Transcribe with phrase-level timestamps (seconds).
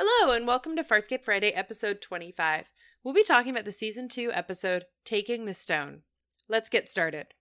[0.00, 2.70] Hello, and welcome to Farscape Friday, episode 25.
[3.02, 6.02] We'll be talking about the season 2 episode, Taking the Stone.
[6.48, 7.34] Let's get started.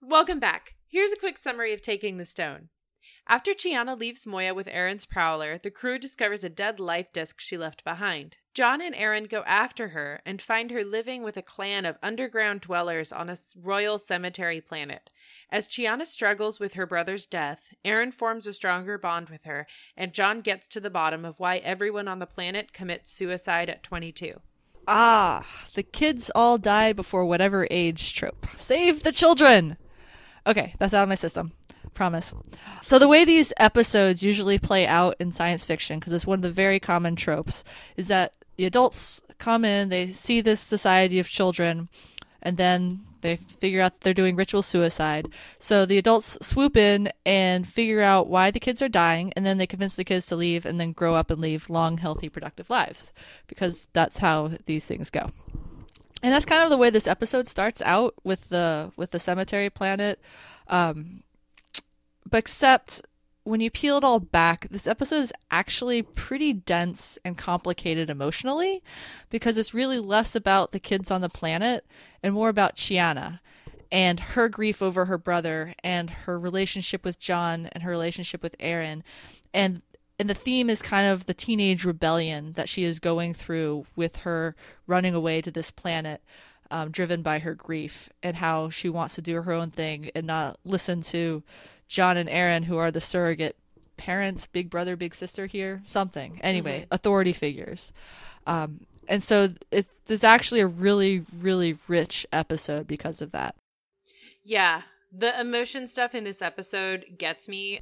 [0.00, 0.76] Welcome back.
[0.86, 2.68] Here's a quick summary of Taking the Stone.
[3.30, 7.56] After Chiana leaves Moya with Aeryn's prowler, the crew discovers a dead life disk she
[7.56, 8.38] left behind.
[8.54, 12.62] John and Aeryn go after her and find her living with a clan of underground
[12.62, 15.10] dwellers on a royal cemetery planet.
[15.48, 20.12] As Chiana struggles with her brother's death, Aeryn forms a stronger bond with her, and
[20.12, 24.40] John gets to the bottom of why everyone on the planet commits suicide at 22.
[24.88, 28.48] Ah, the kids all die before whatever age trope.
[28.56, 29.76] Save the children!
[30.48, 31.52] Okay, that's out of my system.
[31.94, 32.32] Promise.
[32.80, 36.42] So, the way these episodes usually play out in science fiction, because it's one of
[36.42, 37.62] the very common tropes,
[37.96, 41.88] is that the adults come in, they see this society of children,
[42.42, 45.28] and then they figure out they're doing ritual suicide.
[45.58, 49.58] So the adults swoop in and figure out why the kids are dying, and then
[49.58, 52.70] they convince the kids to leave and then grow up and leave long, healthy, productive
[52.70, 53.12] lives.
[53.46, 55.30] Because that's how these things go
[56.22, 59.70] and that's kind of the way this episode starts out with the with the cemetery
[59.70, 60.20] planet
[60.68, 61.22] um
[62.30, 63.02] but except
[63.44, 68.82] when you peel it all back this episode is actually pretty dense and complicated emotionally
[69.30, 71.86] because it's really less about the kids on the planet
[72.22, 73.40] and more about chiana
[73.90, 78.56] and her grief over her brother and her relationship with john and her relationship with
[78.58, 79.02] aeryn
[79.54, 79.82] and
[80.18, 84.16] and the theme is kind of the teenage rebellion that she is going through with
[84.16, 84.54] her
[84.86, 86.22] running away to this planet
[86.70, 90.26] um, driven by her grief and how she wants to do her own thing and
[90.26, 91.42] not listen to
[91.88, 93.56] john and Aeryn, who are the surrogate
[93.96, 96.40] parents big brother big sister here something.
[96.42, 96.94] Anyway mm-hmm.
[96.94, 97.92] authority figures.
[98.46, 103.54] Um, and so it's, it's actually a really really rich episode because of that.
[104.42, 107.80] Yeah the emotion stuff in this episode gets me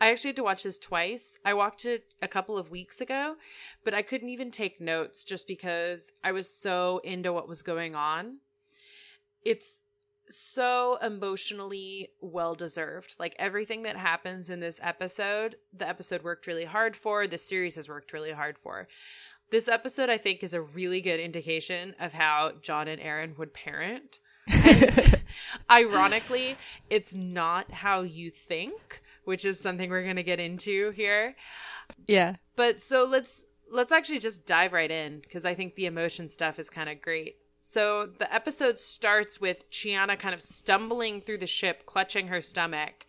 [0.00, 1.38] I actually had to watch this twice.
[1.44, 3.36] I watched it a couple of weeks ago,
[3.84, 7.94] but I couldn't even take notes just because I was so into what was going
[7.94, 8.38] on.
[9.44, 9.80] It's
[10.28, 13.14] so emotionally well deserved.
[13.18, 17.76] Like everything that happens in this episode, the episode worked really hard for, the series
[17.76, 18.88] has worked really hard for.
[19.50, 23.54] This episode, I think, is a really good indication of how John and Aeryn would
[23.54, 24.18] parent.
[24.48, 25.20] And
[25.70, 26.56] ironically,
[26.88, 31.36] it's not how you think which is something we're going to get into here.
[32.06, 32.36] Yeah.
[32.56, 36.58] But so let's let's actually just dive right in because I think the emotion stuff
[36.58, 37.36] is kind of great.
[37.60, 43.06] So the episode starts with Chiana kind of stumbling through the ship, clutching her stomach,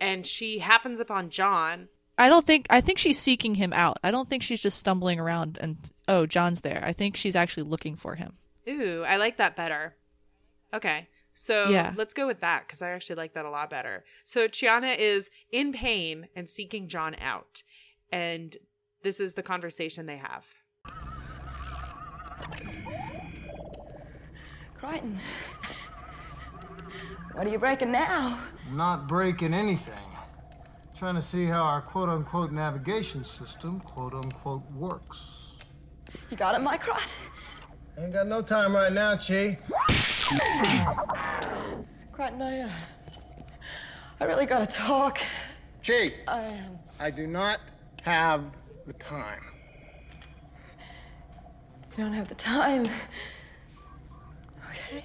[0.00, 1.88] and she happens upon John.
[2.16, 3.98] I don't think I think she's seeking him out.
[4.02, 5.76] I don't think she's just stumbling around and
[6.08, 6.82] oh, John's there.
[6.84, 8.34] I think she's actually looking for him.
[8.68, 9.94] Ooh, I like that better.
[10.72, 11.08] Okay.
[11.40, 11.94] So yeah.
[11.96, 14.04] let's go with that because I actually like that a lot better.
[14.24, 17.62] So Chiana is in pain and seeking John out.
[18.12, 18.54] And
[19.02, 20.44] this is the conversation they have.
[24.78, 25.18] Crichton,
[27.32, 28.38] what are you breaking now?
[28.70, 29.94] not breaking anything.
[30.98, 35.56] Trying to see how our quote unquote navigation system, quote unquote, works.
[36.28, 37.00] You got it, Mycrot?
[37.98, 39.58] Ain't got no time right now, Chi.
[42.12, 42.70] Crichton, I, uh,
[44.20, 45.18] I really gotta talk.
[45.84, 46.10] Chi.
[46.28, 46.64] I am.
[46.66, 46.78] Um...
[47.00, 47.58] I do not
[48.02, 48.44] have
[48.86, 49.40] the time.
[51.96, 52.84] You don't have the time.
[54.70, 55.04] Okay.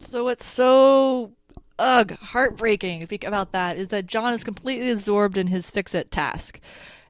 [0.00, 1.32] So what's so
[1.78, 6.60] ugh heartbreaking about that is that John is completely absorbed in his fix it task.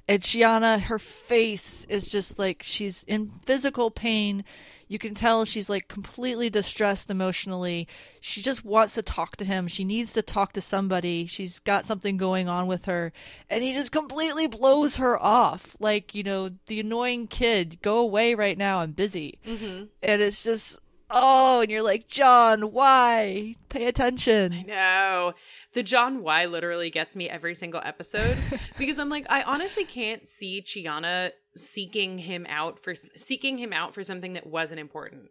[0.07, 4.45] And Chiana, her face is just like she's in physical pain.
[4.87, 7.89] You can tell she's like completely distressed emotionally.
[8.21, 9.67] She just wants to talk to him.
[9.67, 11.25] She needs to talk to somebody.
[11.25, 13.13] She's got something going on with her.
[13.49, 15.75] And he just completely blows her off.
[15.81, 18.81] Like, you know, the annoying kid, go away right now.
[18.81, 19.39] I'm busy.
[19.47, 19.85] Mm-hmm.
[20.03, 20.79] And it's just,
[21.11, 23.57] oh, and you're like, John, why?
[23.69, 24.53] Pay attention.
[24.53, 25.33] I know.
[25.73, 28.37] The John why literally gets me every single episode
[28.79, 33.95] because I'm like, I honestly can't see Chiana seeking him out for seeking him out
[33.95, 35.29] for something that wasn't important.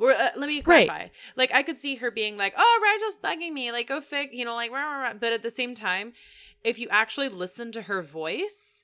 [0.00, 0.98] uh, let me clarify.
[0.98, 1.10] Right.
[1.36, 3.70] Like, I could see her being like, "Oh, Rygel's bugging me.
[3.72, 5.14] Like, go fix," you know, like, rah, rah, rah.
[5.14, 6.12] but at the same time,
[6.64, 8.82] if you actually listen to her voice,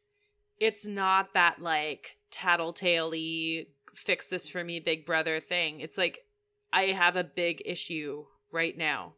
[0.59, 3.13] it's not that like tattletale
[3.95, 5.81] fix this for me, big brother thing.
[5.81, 6.21] It's like
[6.73, 9.15] I have a big issue right now.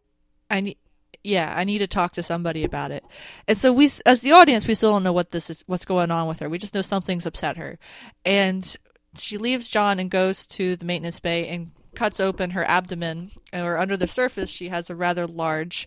[0.51, 0.77] I need
[1.25, 3.05] yeah, I need to talk to somebody about it.
[3.47, 6.11] And so we, as the audience, we still don't know what this is, what's going
[6.11, 6.49] on with her.
[6.49, 7.79] We just know something's upset her.
[8.25, 8.77] And
[9.17, 13.79] she leaves John and goes to the maintenance bay and cuts open her abdomen, or
[13.79, 15.87] under the surface, she has a rather large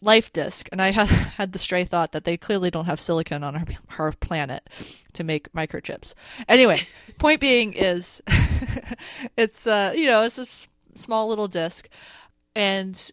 [0.00, 0.68] life disk.
[0.70, 3.66] And I had, had the stray thought that they clearly don't have silicon on her,
[3.88, 4.68] her planet
[5.14, 6.14] to make microchips.
[6.48, 6.86] Anyway,
[7.18, 8.22] point being is,
[9.36, 11.88] it's uh, you know, it's a s- small little disc,
[12.54, 13.10] and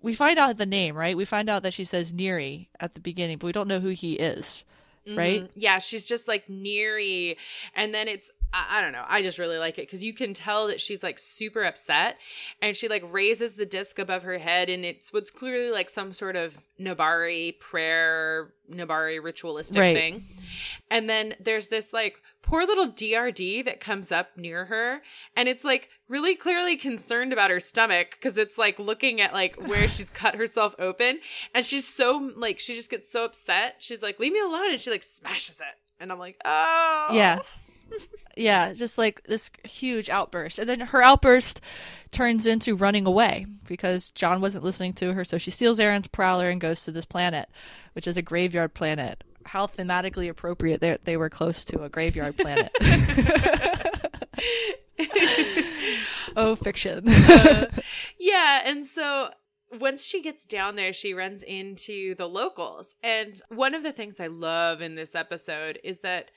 [0.00, 1.16] we find out the name, right?
[1.16, 3.88] We find out that she says Neri at the beginning, but we don't know who
[3.90, 4.64] he is,
[5.06, 5.42] right?
[5.44, 5.50] Mhm.
[5.54, 7.36] Yeah, she's just like Neri.
[7.74, 9.04] And then it's, I, I don't know.
[9.08, 12.18] I just really like it because you can tell that she's like super upset
[12.62, 16.12] and she like raises the disc above her head and it's what's clearly like some
[16.12, 19.96] sort of Nebari prayer, Nebari ritualistic Right.
[19.96, 20.24] thing.
[20.90, 25.02] And then there's this like poor little DRD that comes up near her
[25.36, 29.56] and it's like really clearly concerned about her stomach because it's like looking at like
[29.68, 31.18] where she's cut herself open
[31.54, 33.76] and she's so like she just gets so upset.
[33.80, 35.74] She's like, "Leave me alone." And she like smashes it.
[36.00, 37.38] And I'm like, "Oh." Yeah.
[38.36, 40.58] Yeah, just like this huge outburst.
[40.58, 41.60] And then her outburst
[42.10, 45.24] turns into running away because John wasn't listening to her.
[45.24, 47.48] So she steals Aeryn's prowler and goes to this planet,
[47.92, 49.22] which is a graveyard planet.
[49.46, 52.72] How thematically appropriate they, they were close to a graveyard planet.
[56.36, 57.08] oh, fiction.
[57.08, 57.66] Uh,
[58.18, 59.30] yeah, and so
[59.78, 62.94] once she gets down there, she runs into the locals.
[63.02, 66.30] And one of the things I love in this episode is that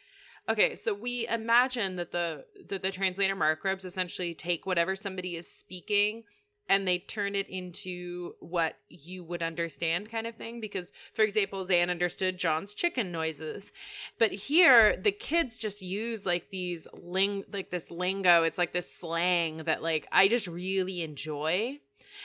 [0.50, 5.50] okay, so we imagine that the that the translator microbes essentially take whatever somebody is
[5.50, 6.24] speaking
[6.70, 10.60] and they turn it into what you would understand kind of thing.
[10.60, 13.72] Because for example zhaan understood john's chicken noises.
[14.20, 18.44] But here the kids just use like these ling like this lingo.
[18.44, 21.80] It's like this slang that like i just really enjoy.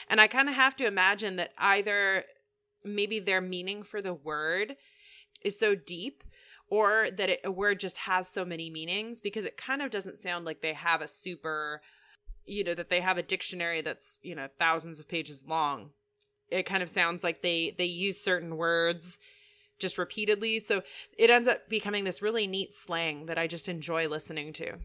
[0.09, 2.25] And i kind of have to imagine that either
[2.85, 4.77] maybe their meaning for the word
[5.43, 6.25] is so deep
[6.73, 10.17] or that it, a word just has so many meanings because it kind of doesn't
[10.17, 11.83] sound like they have a super
[12.47, 15.91] you know that they have a dictionary that's you know thousands of pages long.
[16.49, 19.19] It kind of sounds like they they use certain words
[19.79, 20.61] just repeatedly.
[20.61, 20.83] So
[21.19, 24.79] it ends up becoming this really neat slang that i just enjoy listening to.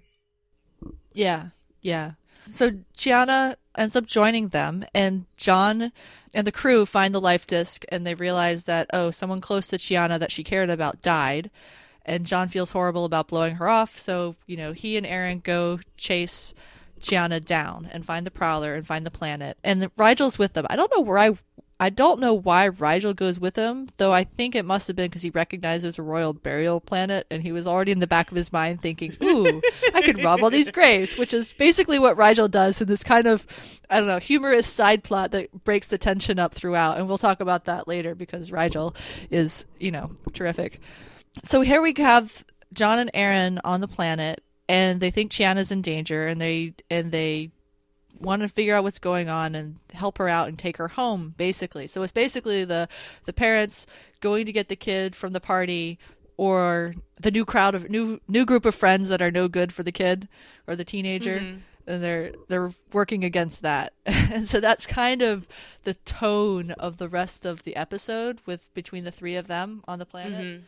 [1.13, 1.51] Yeah,
[1.81, 2.11] yeah.
[2.51, 5.91] So Chiana ends up joining them, and John
[6.33, 9.77] and the crew find the life disc, and they realize that oh, someone close to
[9.77, 11.49] Chiana that she cared about died,
[12.05, 13.99] and John feels horrible about blowing her off.
[13.99, 16.53] So you know, he and Aeryn go chase
[16.99, 20.65] Chiana down and find the Prowler and find the planet, and Rygel's with them.
[20.69, 21.37] I don't know where I.
[21.79, 25.07] I don't know why Rygel goes with him, though I think it must have been
[25.07, 28.07] because he recognized it was a royal burial planet, and he was already in the
[28.07, 29.61] back of his mind thinking, "Ooh,
[29.93, 33.27] I could rob all these graves," which is basically what Rygel does in this kind
[33.27, 33.45] of,
[33.91, 36.97] I don't know, humorous side plot that breaks the tension up throughout.
[36.97, 38.95] And we'll talk about that later because Rygel
[39.29, 40.79] is, you know, terrific.
[41.43, 42.43] So here we have
[42.73, 47.11] John and Aeryn on the planet, and they think Chiana's in danger, and they and
[47.11, 47.51] they
[48.21, 51.33] want to figure out what's going on and help her out and take her home
[51.37, 51.87] basically.
[51.87, 52.87] So it's basically the
[53.25, 53.85] the parents
[54.21, 55.99] going to get the kid from the party
[56.37, 59.83] or the new crowd of new new group of friends that are no good for
[59.83, 60.27] the kid
[60.67, 61.39] or the teenager.
[61.39, 61.59] Mm-hmm.
[61.87, 63.93] And they're they're working against that.
[64.29, 65.47] And so that's kind of
[65.85, 69.99] the tone of the rest of the episode with between the three of them on
[69.99, 70.45] the planet.
[70.45, 70.63] Mm-hmm.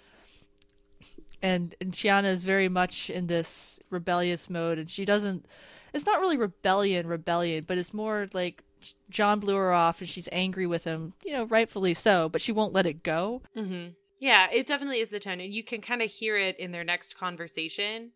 [1.42, 5.45] And and Chiana is very much in this rebellious mode and she doesn't
[5.94, 8.64] it's not really rebellion rebellion but it's more like
[9.10, 12.52] John blew her off and she's angry with him you know rightfully so but she
[12.52, 13.90] won't let it go Mm-hmm.
[14.19, 16.84] Yeah, it definitely is the tone, and you can kind of hear it in their
[16.84, 18.12] next conversation.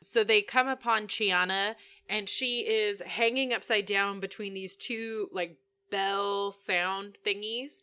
[0.00, 1.74] So they come upon Chiana,
[2.08, 5.58] and she is hanging upside down between these two like
[5.90, 7.80] bell sound thingies,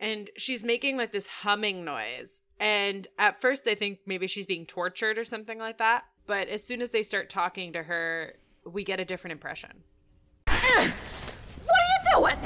[0.00, 2.40] and she's making like this humming noise.
[2.58, 6.04] And at first, they think maybe she's being tortured or something like that.
[6.26, 9.70] But as soon as they start talking to her, we get a different impression.
[10.46, 10.90] Eh,
[11.66, 12.38] what are you doing?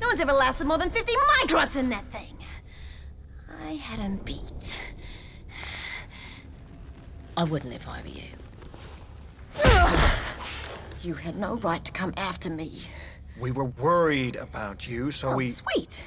[0.00, 1.12] No one's ever lasted more than 50
[1.42, 2.36] microns in that thing.
[3.66, 4.80] I had him beat.
[7.36, 8.22] I wouldn't if I were you.
[11.02, 12.82] You had no right to come after me.
[13.38, 15.50] We were worried about you, so Oh, we.
[15.50, 16.00] sweet.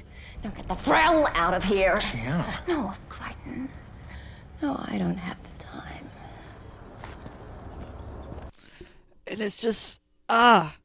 [0.43, 1.97] Now get the Frell out of here.
[1.97, 2.65] Chiana.
[2.67, 3.69] No, Crichton.
[4.61, 6.09] No, I don't have the time.
[9.29, 10.75] And it's just ah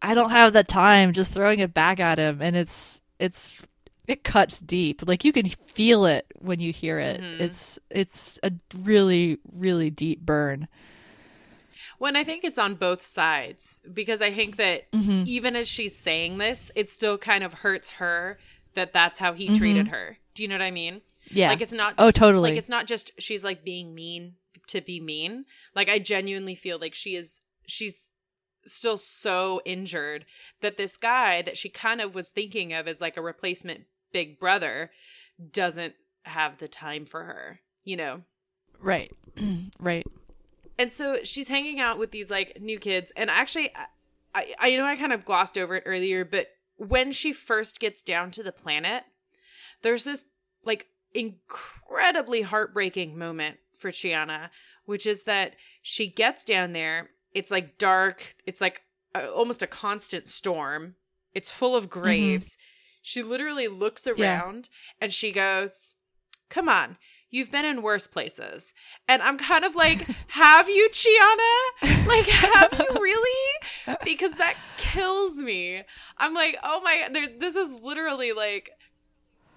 [0.00, 3.62] i don't have the time just throwing it back at him and it's it's
[4.08, 7.42] it cuts deep like you can feel it when you hear it mm-hmm.
[7.42, 10.68] it's it's a really really deep burn
[11.98, 15.22] When I think it's on both sides because I think that mm-hmm.
[15.24, 18.38] even as she's saying this, it still kind of hurts her
[18.74, 19.56] that that's how he mm-hmm.
[19.56, 20.18] treated her.
[20.34, 21.02] Do you know what I mean?
[21.28, 21.50] Yeah.
[21.50, 22.50] Like it's not Oh, totally.
[22.50, 24.34] like it's not just she's like being mean
[24.68, 25.44] to be mean.
[25.76, 28.10] Like I genuinely feel like she is she's
[28.64, 30.24] still so injured
[30.60, 34.38] that this guy that she kind of was thinking of as like a replacement big
[34.38, 34.90] brother
[35.52, 38.22] doesn't have the time for her, you know.
[38.80, 39.12] right.
[39.80, 40.06] right.
[40.78, 43.70] And so she's hanging out with these like new kids and actually
[44.34, 48.02] I I know I kind of glossed over it earlier, but when she first gets
[48.02, 49.04] down to the planet,
[49.82, 50.24] there's this
[50.64, 54.48] like incredibly heartbreaking moment for Chiana,
[54.84, 57.10] which is that she gets down there.
[57.34, 58.34] It's like dark.
[58.46, 58.82] It's like
[59.14, 60.94] a, almost a constant storm.
[61.34, 62.00] It's full of mm-hmm.
[62.00, 62.58] graves.
[63.02, 64.40] She literally looks Yeah.
[64.40, 64.68] around
[65.00, 65.94] and she goes,
[66.48, 66.98] Come on,
[67.30, 68.74] you've been in worse places.
[69.08, 72.06] And I'm kind of like, Have you, Chiana?
[72.06, 73.96] Like, have you really?
[74.04, 75.82] Because that kills me.
[76.18, 78.70] I'm like, Oh my, there, this is literally like,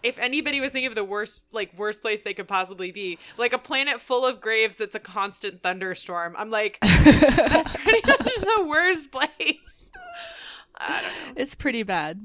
[0.06, 3.54] if anybody was thinking of the worst like worst place they could possibly be like
[3.54, 8.66] a planet full of graves that's a constant thunderstorm i'm like that's pretty much the
[8.68, 9.90] worst place
[10.78, 11.42] I don't know.
[11.42, 12.20] It's pretty bad.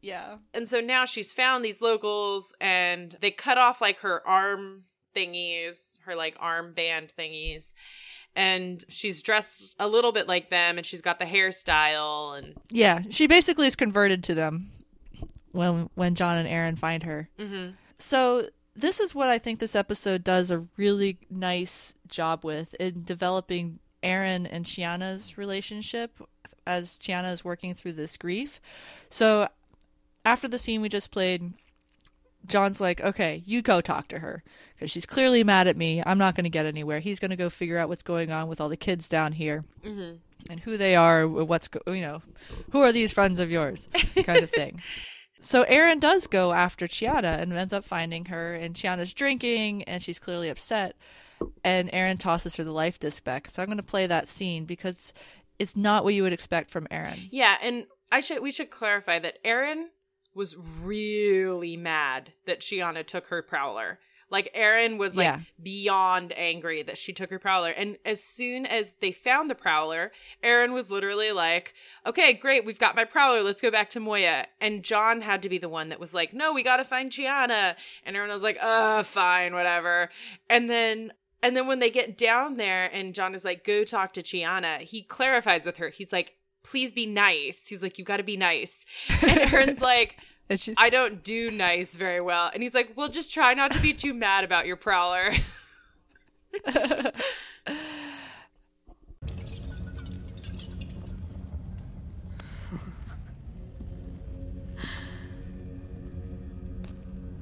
[0.00, 0.36] Yeah.
[0.54, 4.84] and so now she's found these locals and they cut off like her arm
[5.14, 7.72] thingies her like arm band thingies
[8.34, 13.02] and she's dressed a little bit like them and she's got the hairstyle and Yeah.
[13.10, 14.70] She basically is converted to them
[15.52, 17.28] when when John and Aeryn find her.
[17.38, 17.74] Mhm.
[17.98, 23.04] So this is what I think this episode does a really nice job with in
[23.04, 26.18] developing Aeryn and Chiana's relationship
[26.66, 28.60] as Chiana is working through this grief.
[29.10, 29.48] So
[30.24, 31.52] after the scene we just played,
[32.46, 34.42] John's like, okay, you go talk to her
[34.74, 36.02] because she's clearly mad at me.
[36.06, 37.00] I'm not going to get anywhere.
[37.00, 39.64] He's going to go figure out what's going on with all the kids down here
[40.48, 42.22] and who they are, what's go- you know,
[42.72, 43.88] who are these friends of yours,
[44.24, 44.80] kind of thing.
[45.40, 50.02] So Aeryn does go after Chiana and ends up finding her, and Chiana's drinking, and
[50.02, 50.96] she's clearly upset.
[51.64, 53.48] And Aeryn tosses her the life disc back.
[53.48, 55.14] So I'm going to play that scene because
[55.58, 57.28] it's not what you would expect from Aeryn.
[57.30, 59.86] Yeah, and I should we should clarify that Aeryn
[60.34, 63.98] was really mad that Chiana took her prowler.
[64.30, 65.40] Like Aeryn was like Yeah.
[65.62, 67.70] beyond angry that she took her prowler.
[67.70, 70.12] And as soon as they found the prowler,
[70.44, 71.74] Aeryn was literally like,
[72.06, 73.42] "Okay, great, we've got my prowler.
[73.42, 76.32] Let's go back to Moya." And John had to be the one that was like,
[76.32, 80.10] "No, we got to find Chiana." And Aeryn was like, "Uh, fine, whatever."
[80.48, 84.12] And then and then when they get down there and John is like, "Go talk
[84.12, 85.88] to Chiana." He clarifies with her.
[85.88, 89.20] He's like, "Please be nice." He's like, "You got to be nice." And
[89.50, 90.18] Aeryn's like,
[90.50, 92.50] And she's, I don't do nice very well.
[92.52, 95.32] And he's like, well, just try not to be too mad about your prowler.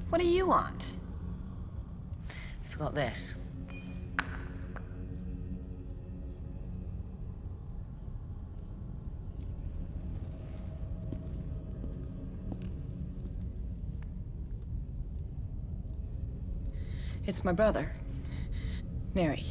[0.09, 0.85] What do you want?
[2.29, 3.35] I forgot this.
[17.29, 17.91] It's my brother,
[19.13, 19.45] Neri.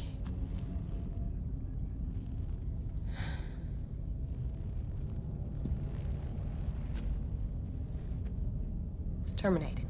[9.21, 9.85] It's terminated.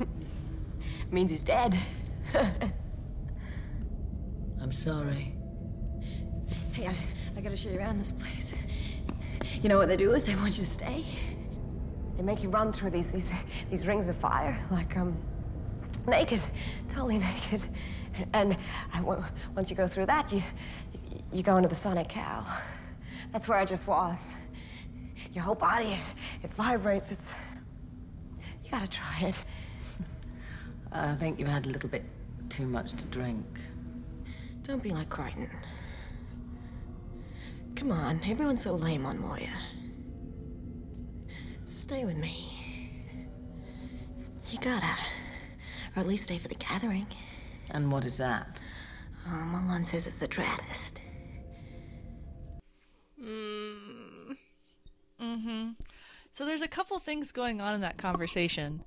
[1.10, 1.78] Means he's dead.
[4.62, 5.34] I'm sorry.
[6.72, 6.94] Hey, I,
[7.36, 8.54] I gotta show you around this place.
[9.60, 11.04] You know what they do if they want you to stay?
[12.16, 13.30] They make you run through these these
[13.68, 15.14] these rings of fire, like um,
[16.08, 16.40] naked,
[16.88, 17.64] totally naked.
[18.32, 18.56] And
[19.54, 20.42] once you go through that, you
[21.32, 22.44] you go into the sonic cowl.
[23.32, 24.36] That's where I just was.
[25.32, 25.98] Your whole body,
[26.42, 27.12] it vibrates.
[27.12, 27.34] It's
[28.64, 29.44] you gotta try it.
[30.92, 32.04] I think you've had a little bit
[32.48, 33.44] too much to drink.
[34.62, 35.50] Don't be like Crichton.
[37.76, 39.52] Come on, everyone's so lame on Moya.
[41.66, 43.04] Stay with me.
[44.50, 44.96] You gotta.
[45.96, 47.06] Or at least stay for the gathering.
[47.70, 48.60] And what is that?
[49.26, 51.02] Um, oh, Molnon says it's the Draddest.
[53.22, 54.36] Mm,
[55.20, 55.70] mm-hmm.
[56.32, 58.82] So there's a couple things going on in that conversation.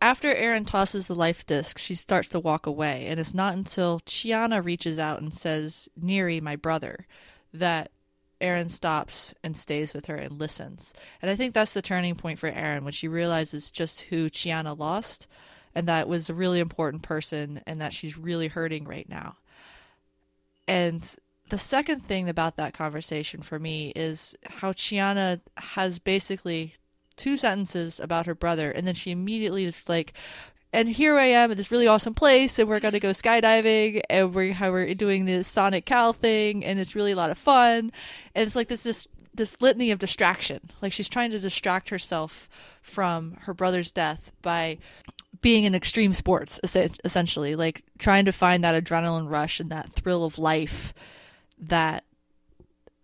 [0.00, 4.00] After Aeryn tosses the life disc, she starts to walk away, and it's not until
[4.00, 7.06] Chiana reaches out and says, Neri, my brother,
[7.52, 7.92] that
[8.40, 10.92] Aeryn stops and stays with her and listens.
[11.20, 14.76] And I think that's the turning point for Aeryn when she realizes just who Chiana
[14.76, 15.28] lost
[15.74, 19.36] and that was a really important person and that she's really hurting right now.
[20.68, 21.02] And
[21.48, 26.76] the second thing about that conversation for me is how Chiana has basically
[27.16, 30.14] two sentences about her brother, and then she immediately just like,
[30.72, 34.34] and here I am at this really awesome place, and we're gonna go skydiving, and
[34.34, 37.92] we're how we're doing this Sonic Cowl thing, and it's really a lot of fun,
[38.34, 40.70] and it's like this this this litany of distraction.
[40.80, 42.48] Like she's trying to distract herself
[42.80, 44.78] from her brother's death by
[45.42, 50.24] being in extreme sports, essentially, like trying to find that adrenaline rush and that thrill
[50.24, 50.94] of life
[51.58, 52.04] that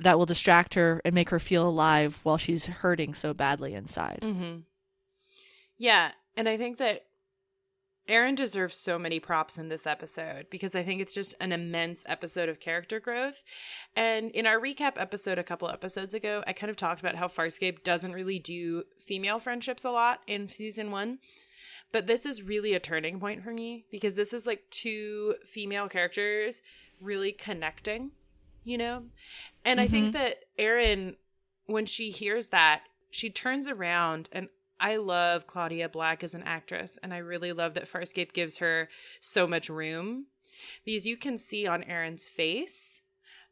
[0.00, 4.20] that will distract her and make her feel alive while she's hurting so badly inside.
[4.22, 4.60] Mm-hmm.
[5.76, 7.02] Yeah, and I think that
[8.08, 12.04] Aeryn deserves so many props in this episode because I think it's just an immense
[12.06, 13.42] episode of character growth.
[13.94, 17.26] And in our recap episode a couple episodes ago, I kind of talked about how
[17.26, 21.18] Farscape doesn't really do female friendships a lot in season one.
[21.90, 25.88] But this is really a turning point for me because this is like two female
[25.88, 26.60] characters
[27.00, 28.10] really connecting,
[28.64, 29.04] you know?
[29.64, 30.12] And I think mm-hmm.
[30.12, 31.16] that Aeryn,
[31.66, 34.48] when she hears that, she turns around and
[34.80, 38.88] I love Claudia Black as an actress, and I really love that Farscape gives her
[39.20, 40.26] so much room
[40.84, 43.00] because you can see on Aeryn's face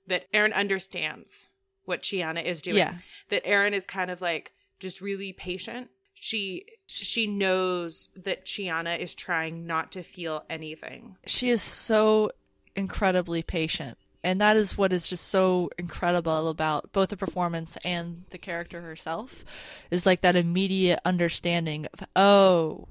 [0.07, 1.47] that Aeryn understands
[1.85, 2.79] what Chiana is doing.
[2.79, 2.95] Yeah.
[3.31, 5.89] That Aeryn is kind of like just really patient.
[6.27, 11.15] She she knows that Chiana is trying not to feel anything.
[11.25, 12.33] She is so
[12.75, 13.97] incredibly patient.
[14.25, 18.81] And that is what is just so incredible about both the performance and the character
[18.81, 19.45] herself
[19.93, 22.89] is like that immediate understanding of, oh,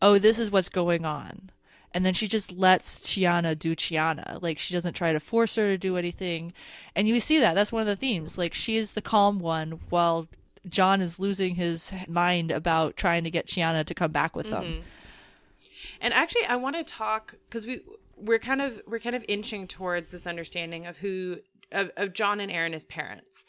[0.00, 1.50] oh, this is what's going on.
[1.94, 4.42] And then she just lets Chiana do Chiana.
[4.42, 6.52] Like she doesn't try to force her to do anything.
[6.96, 7.54] And you see that.
[7.54, 8.36] That's one of the themes.
[8.36, 10.26] Like she is the calm one while
[10.68, 14.64] John is losing his mind about trying to get Chiana to come back with them.
[14.64, 14.80] Mm-hmm.
[16.00, 17.80] And actually, I want to talk because we
[18.16, 21.38] we're kind of we're kind of inching towards this understanding of who
[21.72, 23.44] of, of John and Aeryn as parents.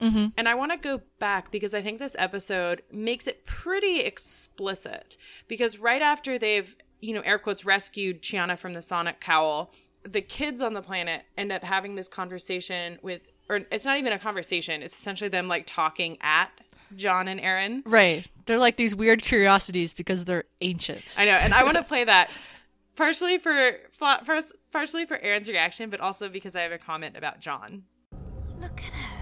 [0.00, 0.26] Mm-hmm.
[0.36, 5.16] And I want to go back because I think this episode makes it pretty explicit.
[5.48, 10.20] Because right after they've, you know, air quotes, rescued Chiana from the sonic cowl, the
[10.20, 14.18] kids on the planet end up having this conversation with, or it's not even a
[14.18, 16.50] conversation, it's essentially them like talking at
[16.96, 17.82] John and Aeryn.
[17.84, 18.26] Right.
[18.46, 21.16] They're like these weird curiosities because they're ancient.
[21.18, 22.30] I know, and I want to play that
[22.96, 23.76] partially for
[24.24, 27.84] first, partially for Aeryn's reaction, but also because I have a comment about John.
[28.60, 29.20] Look at her.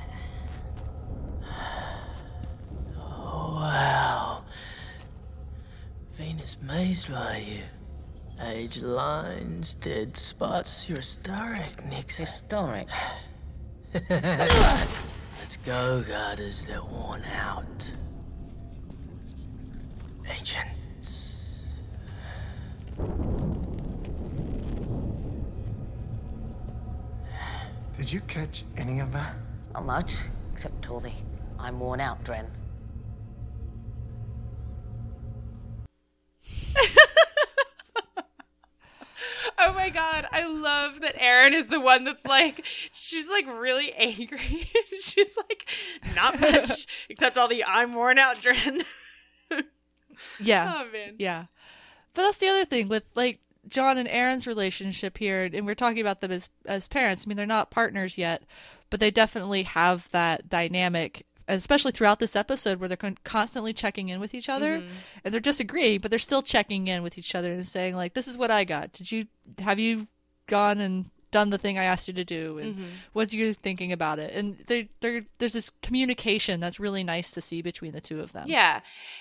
[2.98, 4.44] Oh, wow.
[6.14, 7.62] Venus amazed by you.
[8.40, 10.88] Age lines, dead spots.
[10.88, 12.16] You're historic, Nix.
[12.16, 12.88] Historic.
[13.94, 16.64] Let's go, Guarders.
[16.64, 17.92] They're worn out.
[20.26, 21.74] Ancients.
[27.96, 29.36] Did you catch any of that?
[29.74, 30.14] Not much,
[30.54, 31.12] except all the
[31.58, 32.46] I'm worn out, Dren.
[39.64, 43.92] Oh my god, I love that Aeryn is the one that's like, she's like really
[43.92, 44.68] angry.
[45.00, 45.70] she's like,
[46.16, 48.82] not much, except all the I'm worn out Dren.
[50.38, 50.74] Yeah.
[50.76, 51.14] oh man.
[51.18, 51.46] Yeah.
[52.14, 56.00] But that's the other thing with like John and Aeryn's relationship here, and we're talking
[56.00, 57.24] about them as as parents.
[57.24, 58.42] I mean, they're not partners yet,
[58.90, 61.26] but they definitely have that dynamic,
[61.58, 64.88] especially throughout this episode where they're con- constantly checking in with each other, mm-hmm.
[65.24, 68.28] and they're disagreeing, but they're still checking in with each other and saying like, "This
[68.28, 68.92] is what I got.
[68.92, 69.26] Did you
[69.58, 70.08] have you
[70.46, 72.84] gone and done the thing I asked you to do, and mm-hmm.
[73.14, 77.62] what's you thinking about it?" And there, there's this communication that's really nice to see
[77.62, 78.44] between the two of them.
[78.48, 78.80] Yeah.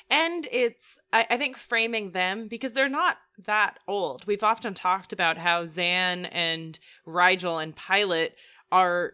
[0.10, 4.26] And it's, I, I think, framing them because they're not that old.
[4.28, 8.36] We've often talked about how Zhaan and Rygel and Pilot
[8.72, 9.14] are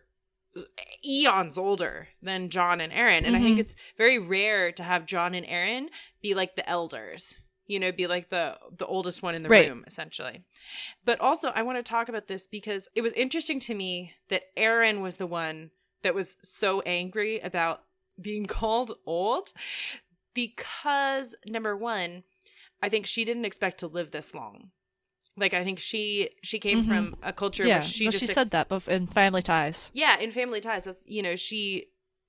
[1.06, 3.26] eons older than John and Aeryn.
[3.26, 3.60] And I think mm-hmm.
[3.62, 5.88] it's very rare to have John and Aeryn
[6.22, 7.36] be like the elders.
[7.66, 9.68] You know, be like the the oldest one in the Right.
[9.68, 10.46] room, essentially.
[11.04, 14.56] But also, I want to talk about this because it was interesting to me that
[14.56, 15.72] Aeryn was the one
[16.04, 17.84] that was so angry about
[18.20, 19.52] being called old
[20.34, 22.24] because number one
[22.82, 24.70] i think she didn't expect to live this long
[25.38, 27.70] like i think she she came from a culture Mm-hmm.
[27.70, 29.92] Yeah, where she well, just she ex- said that in Family Ties.
[29.94, 31.88] yeah in family ties that's you know she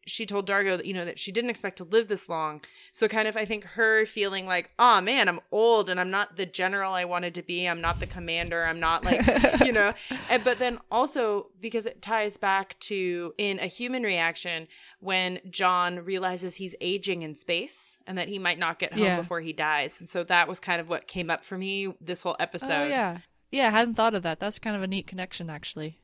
[0.09, 2.61] she told dargo that you know that she didn't expect to live this long
[2.93, 6.37] so kind of i think her feeling like oh man i'm old and i'm not
[6.37, 9.21] the general i wanted to be i'm not the commander i'm not like
[9.65, 9.93] you know
[10.29, 14.67] and, but then also because it ties back to in a human reaction
[15.01, 19.17] when john realizes he's aging in space and that he might not get home Yeah.
[19.21, 22.23] before he dies and so that was kind of what came up for me this
[22.23, 23.19] whole oh, episode oh yeah,
[23.51, 23.69] yeah.
[23.69, 24.41] I hadn't thought of that.
[24.41, 26.01] That's kind of a neat connection, actually.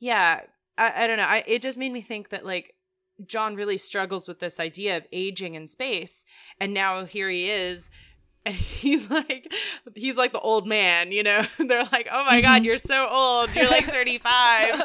[0.00, 0.42] yeah
[0.78, 2.74] I, I don't know I, it just made me think that like
[3.24, 6.24] John really struggles with this idea of aging in space.
[6.60, 7.90] And now here he is.
[8.44, 9.52] And he's like,
[9.94, 11.46] he's like the old man, you know?
[11.58, 12.64] They're like, oh my God, mm-hmm.
[12.64, 13.54] you're so old.
[13.54, 14.82] You're like 35.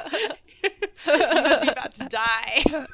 [0.64, 0.70] you
[1.06, 2.86] must be about to die.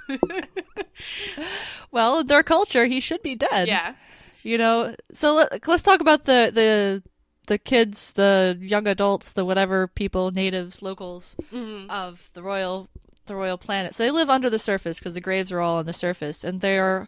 [1.92, 3.68] Well, in their culture, he should be dead.
[3.68, 3.96] yeah.
[4.44, 4.96] You know.
[5.12, 7.04] So let, let's talk about the the
[7.48, 11.90] the kids, the young adults, the whatever people, natives, locals mm-hmm.
[11.90, 12.90] of the royal
[13.28, 13.96] the royal planet.
[13.96, 16.62] So they live under the surface because the graves are all on the surface, and
[16.62, 17.08] there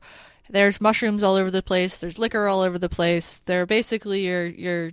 [0.50, 1.98] there's mushrooms all over the place.
[1.98, 3.42] There's liquor all over the place.
[3.46, 4.92] They're basically your your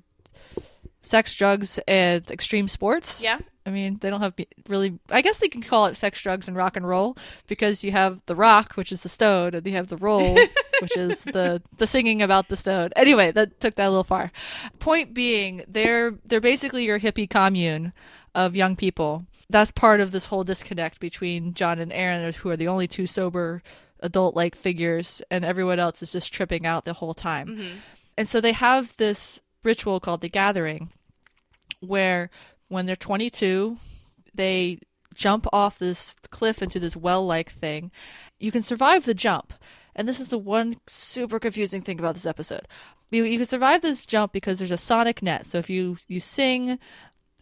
[1.02, 3.22] sex, drugs, and extreme sports.
[3.22, 3.38] Yeah.
[3.64, 4.34] I mean, they don't have
[4.68, 4.98] really.
[5.10, 7.16] I guess they can call it sex, drugs, and rock and roll
[7.48, 10.34] because you have the rock, which is the stone, and you have the roll,
[10.80, 12.90] which is the the singing about the stone.
[12.94, 14.30] Anyway, that took that a little far.
[14.78, 17.92] Point being, they're they're basically your hippie commune
[18.36, 19.24] of young people.
[19.48, 23.06] That's part of this whole disconnect between John and Aeryn, who are the only two
[23.06, 23.62] sober
[24.00, 27.48] adult-like figures, and everyone else is just tripping out the whole time.
[27.48, 27.76] Mm-hmm.
[28.18, 30.90] And so they have this ritual called the Gathering,
[31.80, 32.30] where
[32.68, 33.78] when they're 22,
[34.34, 34.78] they
[35.14, 37.90] jump off this cliff into this well like thing.
[38.38, 39.52] You can survive the jump.
[39.94, 42.68] And this is the one super confusing thing about this episode.
[43.10, 45.46] You, you can survive this jump because there's a sonic net.
[45.46, 46.78] So if you, you sing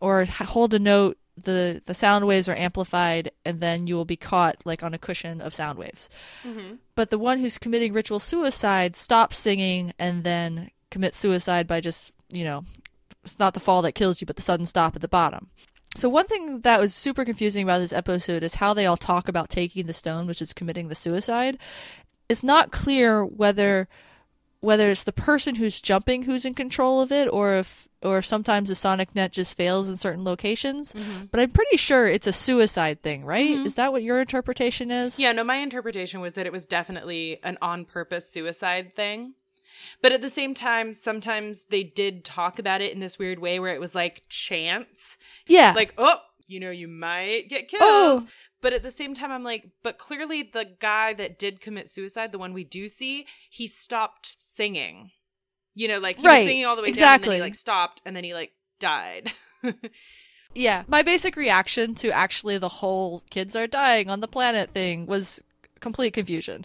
[0.01, 4.17] or hold a note, the, the sound waves are amplified, and then you will be
[4.17, 6.09] caught like on a cushion of sound waves.
[6.45, 6.77] Mm-hmm.
[6.95, 12.13] But the one who's committing ritual suicide stops singing and then commits suicide by just,
[12.31, 12.65] you know,
[13.25, 15.49] it's not the fall that kills you, but the sudden stop at the bottom.
[15.97, 19.29] So one thing that was super confusing about this episode is how they all talk
[19.29, 21.59] about taking the stone, which is committing the suicide.
[22.29, 23.89] It's not clear whether
[24.61, 28.69] whether it's the person who's jumping who's in control of it or if or sometimes
[28.69, 30.93] the sonic net just fails in certain locations.
[30.93, 31.25] Mm-hmm.
[31.31, 33.57] But I'm pretty sure it's a suicide thing, right?
[33.57, 33.67] Mm-hmm.
[33.67, 35.19] Is that what your interpretation is?
[35.19, 39.35] Yeah, no, my interpretation was that it was definitely an on purpose suicide thing.
[40.03, 43.59] But at the same time, sometimes they did talk about it in this weird way
[43.59, 45.19] where it was like chance.
[45.47, 45.73] Yeah.
[45.75, 47.83] Like, oh, you know, you might get killed.
[47.83, 48.27] Oh.
[48.61, 52.33] But at the same time, I'm like, but clearly the guy that did commit suicide,
[52.33, 55.11] the one we do see, he stopped singing.
[55.75, 57.29] You know, like he Right, was singing all the way down and exactly.
[57.31, 59.33] then he like stopped and then he like died.
[60.55, 65.07] Yeah, my basic reaction to actually the whole kids are dying on the planet thing
[65.07, 65.41] was
[65.81, 66.65] complete confusion.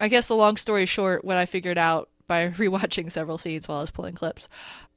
[0.00, 3.78] I guess the long story short, what I figured out by rewatching several scenes while
[3.78, 4.48] I was pulling clips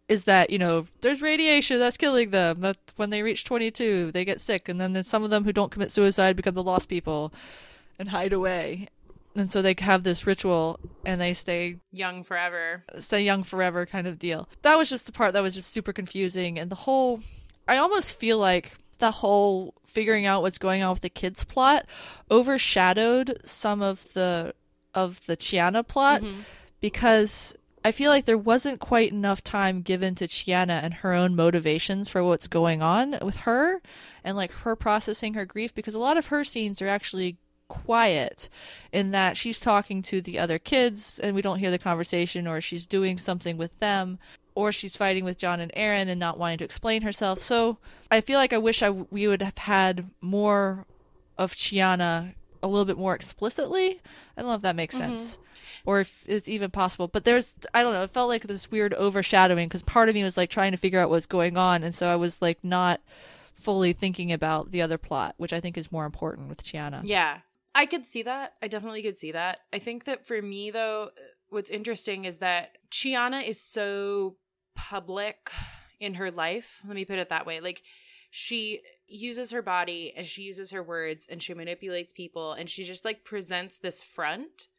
[0.08, 2.62] is that, you know, there's radiation that's killing them.
[2.62, 5.72] That when they reach 22, they get sick, and then some of them who don't
[5.72, 7.34] commit suicide become the lost people
[8.00, 8.88] and hide away.
[9.38, 12.84] And so they have this ritual and they stay Young forever.
[13.00, 14.50] stay young forever kind of deal.
[14.64, 17.22] That was just the part that was just super confusing and the whole
[17.68, 21.86] I almost feel like the whole figuring out what's going on with the kids plot
[22.32, 24.54] overshadowed some of the
[24.94, 26.42] of the Chiana plot mm-hmm.
[26.80, 31.36] because I feel like there wasn't quite enough time given to Chiana and her own
[31.36, 33.82] motivations for what's going on with her
[34.24, 38.50] and like her processing her grief because a lot of her scenes are actually quiet
[38.92, 42.62] in that she's talking to the other kids and we don't hear the conversation or
[42.62, 44.20] she's doing something with them
[44.56, 47.40] or she's fighting with John and Aaron and not wanting to explain herself.
[47.40, 47.78] So
[48.10, 50.86] I feel like I wish I we would have had more
[51.38, 54.02] of Chiana a little bit more explicitly.
[54.36, 55.16] I don't know if that makes mm-hmm.
[55.16, 55.38] sense
[55.86, 57.08] or if it's even possible.
[57.08, 60.24] But there's I don't know, it felt like this weird overshadowing because part of me
[60.24, 63.02] was like trying to figure out what's going on and so I was like not
[63.54, 67.02] fully thinking about the other plot, which I think is more important with Chiana.
[67.04, 67.40] Yeah.
[67.78, 68.54] I could see that.
[68.60, 69.60] I definitely could see that.
[69.72, 71.12] I think that for me though,
[71.50, 74.38] what's interesting is that Chiana is so
[74.76, 75.52] public
[76.00, 76.82] in her life.
[76.88, 77.60] Let me put it that way.
[77.60, 77.84] Like
[78.32, 82.84] she uses her body and she uses her words and she manipulates people and she
[82.84, 84.70] just like presents this front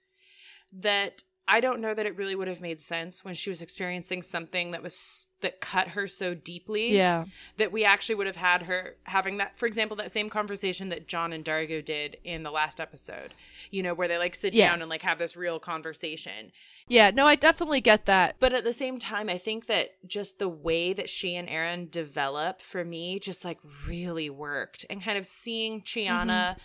[0.73, 4.21] that I don't know that it really would have made sense when she was experiencing
[4.21, 7.25] something that was that cut her so deeply Yeah.
[7.57, 11.07] that we actually would have had her having that for example that same conversation that
[11.07, 13.35] john and dargo did in the last episode
[13.71, 14.69] you know where they like sit Yeah.
[14.69, 16.53] down and like have this real conversation
[16.89, 18.37] Yeah, no, I definitely get that.
[18.39, 21.91] but at the same time i think that just the way that she and aeryn
[21.91, 26.61] develop for me just like really worked and kind of seeing chiana mm-hmm.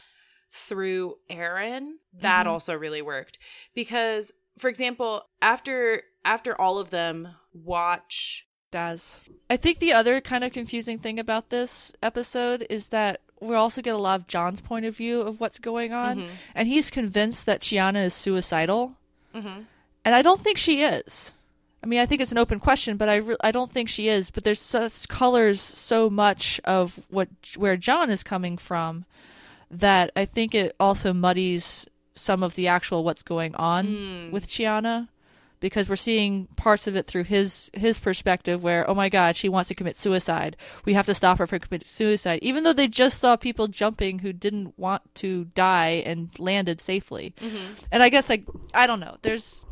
[0.52, 2.50] through aeryn that mm-hmm.
[2.50, 3.38] also really worked
[3.76, 9.22] because for example after after all of them watch does.
[9.50, 13.82] I think the other kind of confusing thing about this episode is that we also
[13.82, 16.34] get a lot of John's point of view of what's going on, mm-hmm.
[16.56, 18.94] and he's convinced that Chiana is suicidal,
[19.36, 19.62] mm-hmm.
[20.06, 21.34] and I don't think she is.
[21.84, 24.08] I mean, I think it's an open question, but I re- I don't think she
[24.08, 24.30] is.
[24.30, 29.06] But there's such colors so much of what where John is coming from
[29.70, 31.86] that I think it also muddies
[32.16, 35.08] some of the actual what's going on with Chiana
[35.60, 39.48] because we're seeing parts of it through his his perspective where oh my god she
[39.48, 40.58] wants to commit suicide.
[40.86, 44.20] We have to stop her from committing suicide even though they just saw people jumping
[44.20, 47.34] who didn't want to die and landed safely.
[47.92, 49.18] And i guess like i don't know.
[49.22, 49.66] There's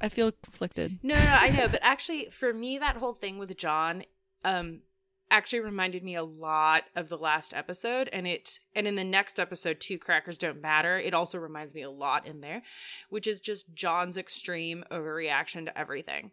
[0.00, 0.98] i feel conflicted.
[1.02, 4.04] No, no, no, I know, but actually, for me, that whole thing with John,
[4.44, 4.80] um,
[5.30, 9.38] actually reminded me a lot of the last episode, and it, and in the next
[9.38, 10.96] episode, two crackers don't matter.
[10.96, 12.62] It also reminds me a lot in there,
[13.10, 16.30] which is just John's extreme overreaction to everything,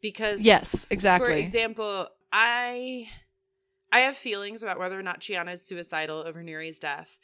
[0.00, 1.30] because yes exactly.
[1.30, 3.08] for example, I,
[3.92, 7.18] I have feelings about whether or not Chiana is suicidal over Neri's death.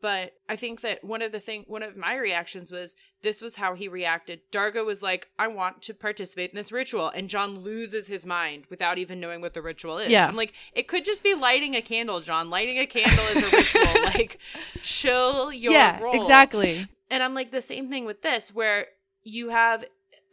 [0.00, 3.54] But I think that one of the thing, one of my reactions was this was
[3.54, 4.40] how he reacted.
[4.50, 8.64] Dargo was like, "I want to participate in this ritual," and John loses his mind
[8.68, 10.08] without even knowing what the ritual is.
[10.08, 10.26] Yeah.
[10.26, 12.50] I'm like, it could just be lighting a candle, John.
[12.50, 14.02] Lighting a candle is a ritual.
[14.04, 14.38] like,
[14.82, 16.14] chill your yeah roll.
[16.20, 18.86] exactly And I'm like the same thing with this, where
[19.22, 19.84] you have.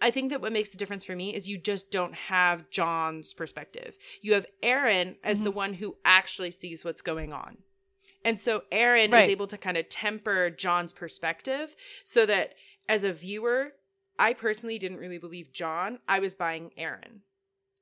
[0.02, 3.32] I think that what makes the difference for me is you just don't have John's
[3.34, 3.96] perspective.
[4.22, 5.44] You have Aeryn as Mm-hmm.
[5.46, 7.60] the one who actually sees what's going on.
[8.26, 9.24] And so Aeryn Right.
[9.26, 12.54] is able to kind of temper John's perspective so that
[12.88, 13.74] as a viewer,
[14.20, 16.00] I personally didn't really believe John.
[16.08, 17.20] I was buying Aeryn.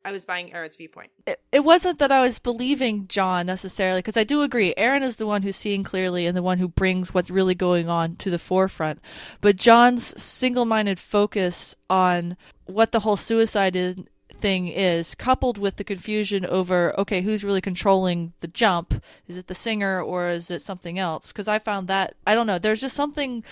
[0.04, 1.12] I was buying Aeryn's viewpoint.
[1.28, 4.74] it, it wasn't that I was believing John necessarily, because I do agree.
[4.76, 7.88] Aaron is the one who's seeing clearly and the one who brings what's really going
[7.88, 9.00] on to the forefront.
[9.42, 13.96] But John's single minded focus on what the whole suicide is,
[14.42, 19.04] thing is, coupled with the confusion over, okay, who's really controlling the jump?
[19.28, 21.32] Is it the singer or is it something else?
[21.32, 23.44] Because I found that, I don't know, there's just something.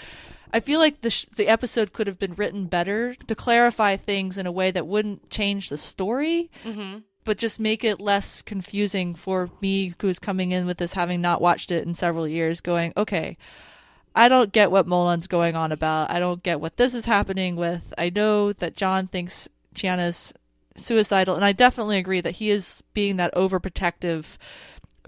[0.52, 4.38] I feel like the sh- the episode could have been written better to clarify things
[4.38, 6.99] in a way that wouldn't change the story, mm-hmm.
[7.23, 11.39] but just make it less confusing for me who's coming in with this having not
[11.39, 13.38] watched it in several years going, okay,
[14.15, 16.10] I don't get what Molan's going on about.
[16.10, 17.93] I don't get what this is happening with.
[17.97, 20.34] I know that John thinks Chiana's
[20.75, 24.38] suicidal, and I definitely agree that he is being that overprotective,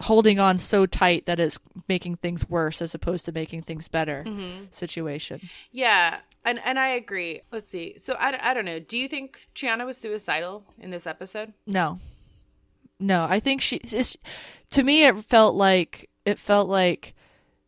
[0.02, 4.24] holding on so tight that it's making things worse as opposed to making things better
[4.26, 4.66] mm-hmm.
[4.72, 5.42] situation.
[5.72, 7.42] Yeah, and and I agree.
[7.52, 7.96] Let's see.
[7.98, 8.80] So I, I don't know.
[8.80, 11.54] Do you think Chiana was suicidal in this episode?
[11.66, 12.00] No,
[13.00, 13.26] no.
[13.30, 13.80] I think she.
[14.72, 17.14] To me, it felt like it felt like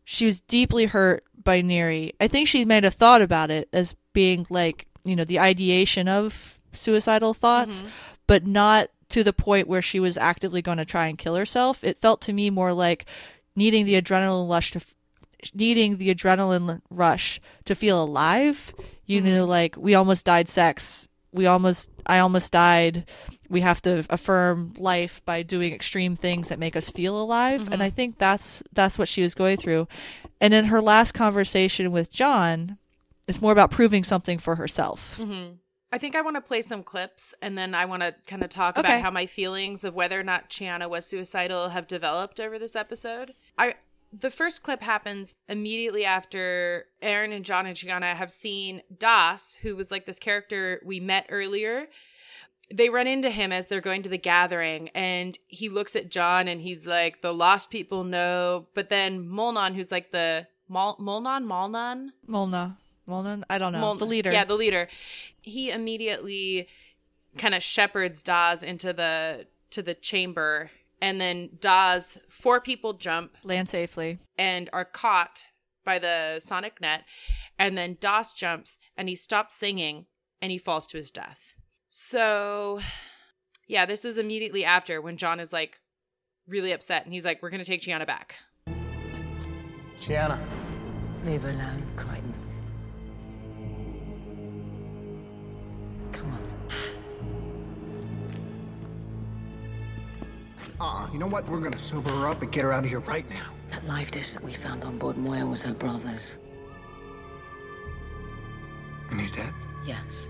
[0.06, 2.14] she was deeply hurt by Neri.
[2.20, 6.08] I think she might have thought about it as being like you know the ideation
[6.08, 7.90] of suicidal thoughts, mm-hmm.
[8.28, 11.84] but not to the point where she was actively going to try and kill herself.
[11.84, 13.06] It felt to me more like
[13.56, 14.82] needing the adrenaline rush to
[15.54, 18.74] needing the adrenaline rush to feel alive.
[19.06, 19.50] You know, mm-hmm.
[19.50, 21.08] like we almost died sex.
[21.32, 23.10] We almost, I almost died.
[23.50, 27.62] We have to affirm life by doing extreme things that make us feel alive.
[27.62, 27.82] And mm-hmm.
[27.82, 29.88] I think that's that's what she was going through.
[30.40, 32.78] And in her last conversation with John,
[33.28, 35.20] it's more about proving something for herself.
[35.94, 38.50] I think I want to play some clips and then I want to kind of
[38.50, 38.88] talk Okay.
[38.88, 42.76] about how my feelings of whether or not Chiana was suicidal have developed over this
[42.76, 43.34] episode.
[43.58, 43.76] I
[44.12, 49.76] the first clip happens immediately after Aeryn and John and Chiana have seen Das, who
[49.76, 51.88] was like this character we met earlier.
[52.74, 56.48] They run into him as they're going to the gathering, and he looks at John
[56.48, 61.44] and he's like, "The lost people know." But then Molnon, who's like the Mol- Molnon,
[61.46, 62.78] Molnon, Molna.
[63.08, 63.44] Molna?
[63.50, 63.80] I don't know.
[63.80, 64.32] Mol- the leader.
[64.32, 64.88] Yeah, the leader.
[65.42, 66.68] He immediately
[67.38, 70.70] kind of shepherds Das into the to the chamber,
[71.02, 74.20] and then Das four people jump Land safely.
[74.38, 75.46] and are caught
[75.86, 77.04] by the sonic net,
[77.60, 80.06] and then Das jumps and he stops singing
[80.42, 81.56] and he falls to his death.
[81.90, 82.80] So,
[83.68, 85.80] yeah, this is immediately after when John is like
[86.48, 88.36] really upset and he's like, "We're gonna take Chiana back."
[90.00, 90.40] Chiana,
[91.26, 92.23] Leave her alone, Crichton.
[100.84, 101.08] Uh-uh.
[101.14, 101.48] You know what?
[101.48, 103.46] We're gonna sober her up and get her out of here right now.
[103.72, 106.36] That life disk that we found on board Moya was her brother's.
[109.10, 109.54] And he's dead?
[109.86, 110.28] Yes.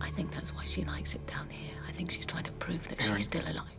[0.00, 1.74] I think that's why she likes it down here.
[1.88, 3.16] I think she's trying to prove that Aeryn.
[3.16, 3.78] she's still alive.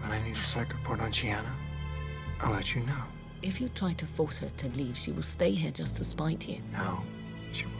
[0.00, 1.52] When I need a psych report on Chiana,
[2.40, 3.02] I'll let you know.
[3.40, 6.46] If you try to force her to leave, she will stay here just to spite
[6.46, 6.60] you.
[6.72, 7.00] No,
[7.52, 7.76] she won't.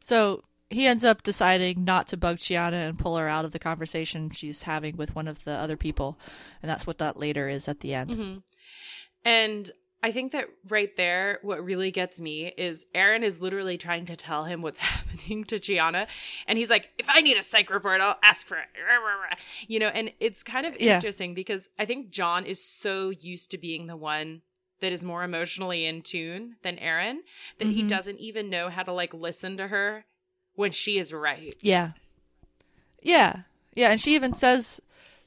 [0.00, 3.58] So he ends up deciding not to bug Chiana and pull her out of the
[3.58, 6.18] conversation she's having with one of the other people.
[6.62, 8.10] And that's what that later is at the end.
[8.10, 8.38] Mm-hmm.
[9.24, 9.70] And
[10.02, 14.16] I think that right there, what really gets me is Aeryn is literally trying to
[14.16, 16.06] tell him what's happening to Chiana.
[16.46, 18.64] And he's like, if I need a psych report, I'll ask for it.
[19.68, 20.94] You know, and it's kind of Yeah.
[20.94, 24.40] interesting because I think John is so used to being the one
[24.80, 27.18] that is more emotionally in tune than Aeryn
[27.58, 27.88] that he Mhm.
[27.88, 30.06] doesn't even know how to like listen to her
[30.54, 31.56] when she is right.
[31.60, 31.92] Yeah.
[33.02, 33.42] Yeah.
[33.74, 34.80] Yeah, and she even says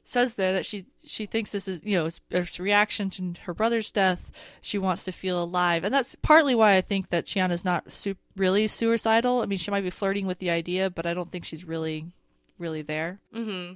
[0.06, 3.34] says there that she she thinks this is you know it's, it's a reaction to
[3.46, 4.32] her brother's death.
[4.62, 8.18] She wants to feel alive, and that's partly why I think that Chiana's not su-
[8.36, 9.42] really suicidal.
[9.42, 12.12] I mean, she might be flirting with the idea, but I don't think she's really
[12.60, 13.20] really there.
[13.34, 13.76] Mm-hmm.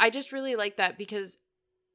[0.00, 1.38] I just really like that because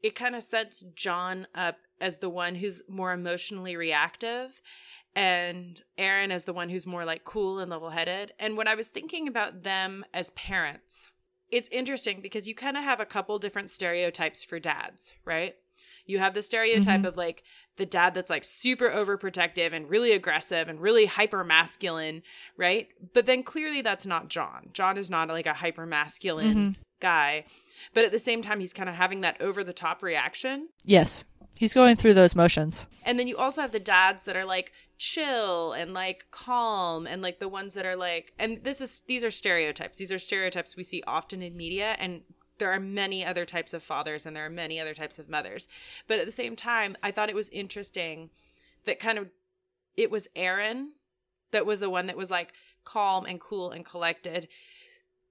[0.01, 4.61] it kind of sets John up as the one who's more emotionally reactive
[5.15, 8.33] and Aeryn as the one who's more like cool and level headed.
[8.39, 11.09] And when I was thinking about them as parents,
[11.49, 15.55] it's interesting because you kind of have a couple different stereotypes for dads, right?
[16.05, 17.07] You have the stereotype Mhm.
[17.07, 17.43] of like
[17.77, 22.23] the dad that's like super overprotective and really aggressive and really hyper masculine,
[22.57, 22.87] right?
[23.13, 24.69] But then clearly that's not John.
[24.73, 26.75] John is not like a hyper masculine Mhm.
[26.99, 27.45] guy.
[27.93, 30.69] But at the same time, he's kind of having that over the top reaction.
[30.83, 31.23] Yes,
[31.55, 32.87] he's going through those motions.
[33.03, 34.71] And then you also have the dads that are like
[35.01, 39.23] chill and like calm and like the ones that are like and this is these
[39.23, 39.97] are stereotypes.
[39.97, 42.21] These are stereotypes we see often in media and
[42.59, 45.67] there are many other types of fathers and there are many other types of mothers.
[46.07, 48.29] But at the same time, I thought it was interesting
[48.85, 49.31] that kind of
[49.97, 50.89] it was Aeryn
[51.49, 54.49] that was the one that was like calm and cool and collected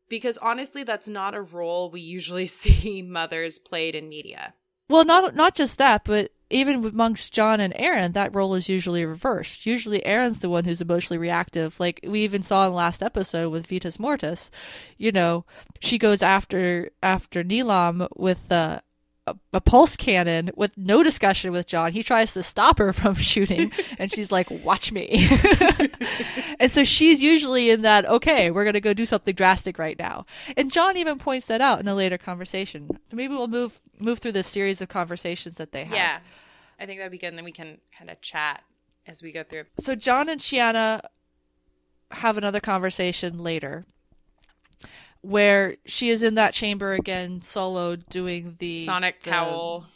[0.09, 4.55] because honestly that's not a role we usually see mothers played in media.
[4.89, 9.05] Well, not not just that, but even amongst John and Aeryn, that role is usually
[9.05, 9.67] reversed.
[9.67, 11.79] Usually, Aeryn's the one who's emotionally reactive.
[11.79, 14.51] Like we even saw in the last episode with Vitas Mortis,
[14.99, 15.45] you know,
[15.81, 18.81] she goes after after Nilaam with uh,
[19.31, 21.93] a, a pulse cannon with no discussion with John.
[21.93, 25.29] He tries to stop her from shooting, and she's like, "Watch me."
[26.61, 28.07] and so she's usually in that.
[28.07, 30.27] Okay, we're gonna go do something drastic right now.
[30.57, 32.89] And John even points that out in a later conversation.
[33.13, 35.95] Maybe we'll move move through this series of conversations that they have.
[35.95, 36.19] Yeah.
[36.79, 37.29] I think that'd be good.
[37.29, 38.63] And then we can kind of chat
[39.07, 39.65] as we go through.
[39.79, 41.03] So John and Chiana
[42.11, 43.87] have another conversation later
[45.23, 49.87] where she is in that chamber again solo doing the Sonic the cowl.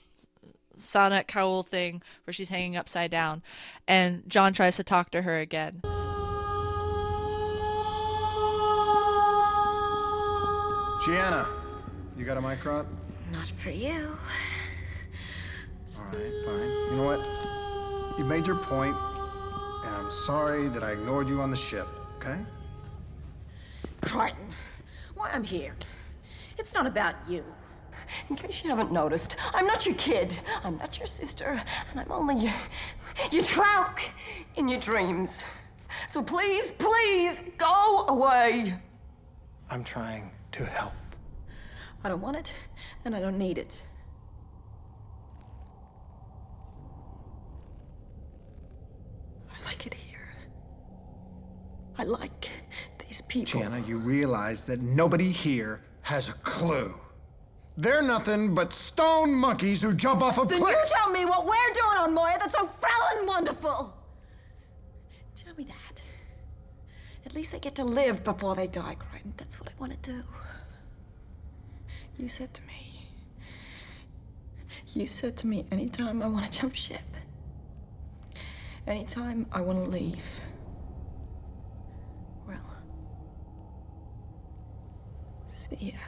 [0.76, 3.42] Sonic cowl thing where she's hanging upside down
[3.86, 5.80] and John tries to talk to her again.
[11.04, 11.46] Chiana,
[12.16, 12.86] you got a microt?
[13.30, 14.16] Not for you.
[15.98, 16.70] All right, fine.
[16.90, 17.20] You know what?
[18.18, 18.96] You made your point,
[19.84, 22.38] and I'm sorry that I ignored you on the ship, okay?
[24.00, 24.43] Crichton,
[25.24, 25.74] why I'm here.
[26.58, 27.42] It's not about you.
[28.28, 30.38] In case you haven't noticed, I'm not your kid.
[30.62, 32.54] I'm not your sister, and I'm only your,
[33.30, 34.00] your tralk
[34.56, 35.42] in your dreams.
[36.08, 38.74] So please, please, go away.
[39.70, 40.92] I'm trying to help.
[42.04, 42.54] I don't want it,
[43.06, 43.80] and I don't need it.
[49.50, 50.28] I like it here.
[51.96, 52.50] I like
[53.14, 53.60] these people.
[53.60, 56.94] Chiana, you realize that nobody here has a clue.
[57.76, 60.76] They're nothing but stone monkeys who jump off a Then cliff.
[60.76, 62.68] you tell me what we're doing on Moya that's so
[63.18, 63.94] and wonderful.
[65.36, 66.00] Tell me that.
[67.26, 69.34] At least they get to live before they die, Crichton.
[69.36, 70.22] That's what I want to do.
[72.18, 73.08] You said to me.
[74.92, 77.00] You said to me anytime I want to jump ship.
[78.86, 80.24] Anytime I want to leave.
[85.70, 85.98] See ya.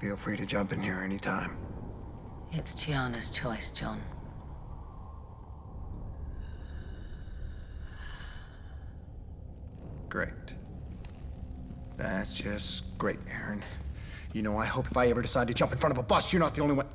[0.00, 1.56] Feel free to jump in here anytime.
[2.52, 4.00] It's Chiana's choice, John.
[10.08, 10.30] Great.
[11.96, 13.62] That's just great, Aeryn.
[14.32, 16.32] You know, I hope if I ever decide to jump in front of a bus,
[16.32, 16.86] you're not the only one.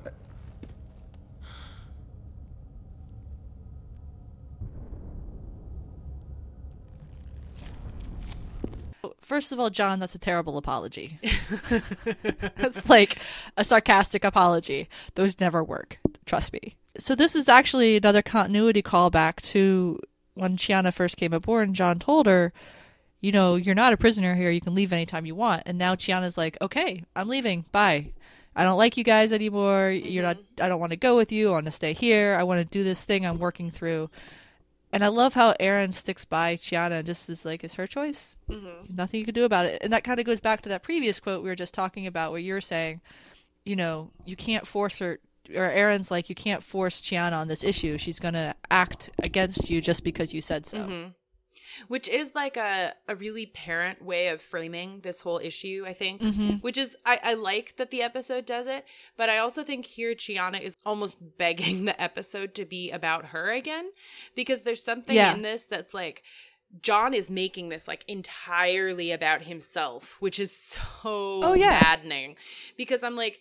[9.34, 11.20] First of all, John, that's a terrible apology.
[12.56, 13.18] that's like
[13.58, 14.88] a sarcastic apology.
[15.16, 15.98] Those never work.
[16.28, 16.76] Trust me.
[17.00, 20.00] So this is actually another continuity callback to
[20.36, 22.54] when Chiana first came aboard and John told her,
[23.22, 24.52] you know, you're not a prisoner here.
[24.52, 25.64] You can leave anytime you want.
[25.66, 27.66] And now Chiana's like, okay, I'm leaving.
[27.72, 28.14] Bye.
[28.56, 29.90] I don't like you guys anymore.
[29.90, 30.38] You're not.
[30.38, 30.64] Mm-hmm.
[30.64, 31.50] I don't want to go with you.
[31.50, 32.38] I want to stay here.
[32.40, 34.12] I want to do this thing I'm working through.
[34.94, 38.38] And I love how Aeryn sticks by Chiana and just is like, it's her choice.
[38.90, 39.82] Nothing you can do about it.
[39.82, 42.32] And that kind of goes back to that previous quote we were just talking about,
[42.32, 43.02] where you were saying,
[43.66, 45.20] you know, you can't force her
[45.54, 47.98] or Aeryn's like you can't force Chiana on this issue.
[47.98, 50.78] She's going to act against you just because you said so.
[50.78, 51.10] Mm-hmm.
[51.88, 56.22] Which is like a, a really parent way of framing this whole issue, I think.
[56.22, 56.50] Mm-hmm.
[56.58, 58.86] Which is, I, I like that the episode does it,
[59.18, 63.52] but I also think here Chiana is almost begging the episode to be about her
[63.52, 63.90] again
[64.36, 65.34] because there's something Yeah.
[65.34, 66.24] in this that's like,
[66.82, 71.80] John is making this like entirely about himself, which is so Oh, yeah.
[71.84, 72.36] maddening
[72.78, 73.40] because I'm like,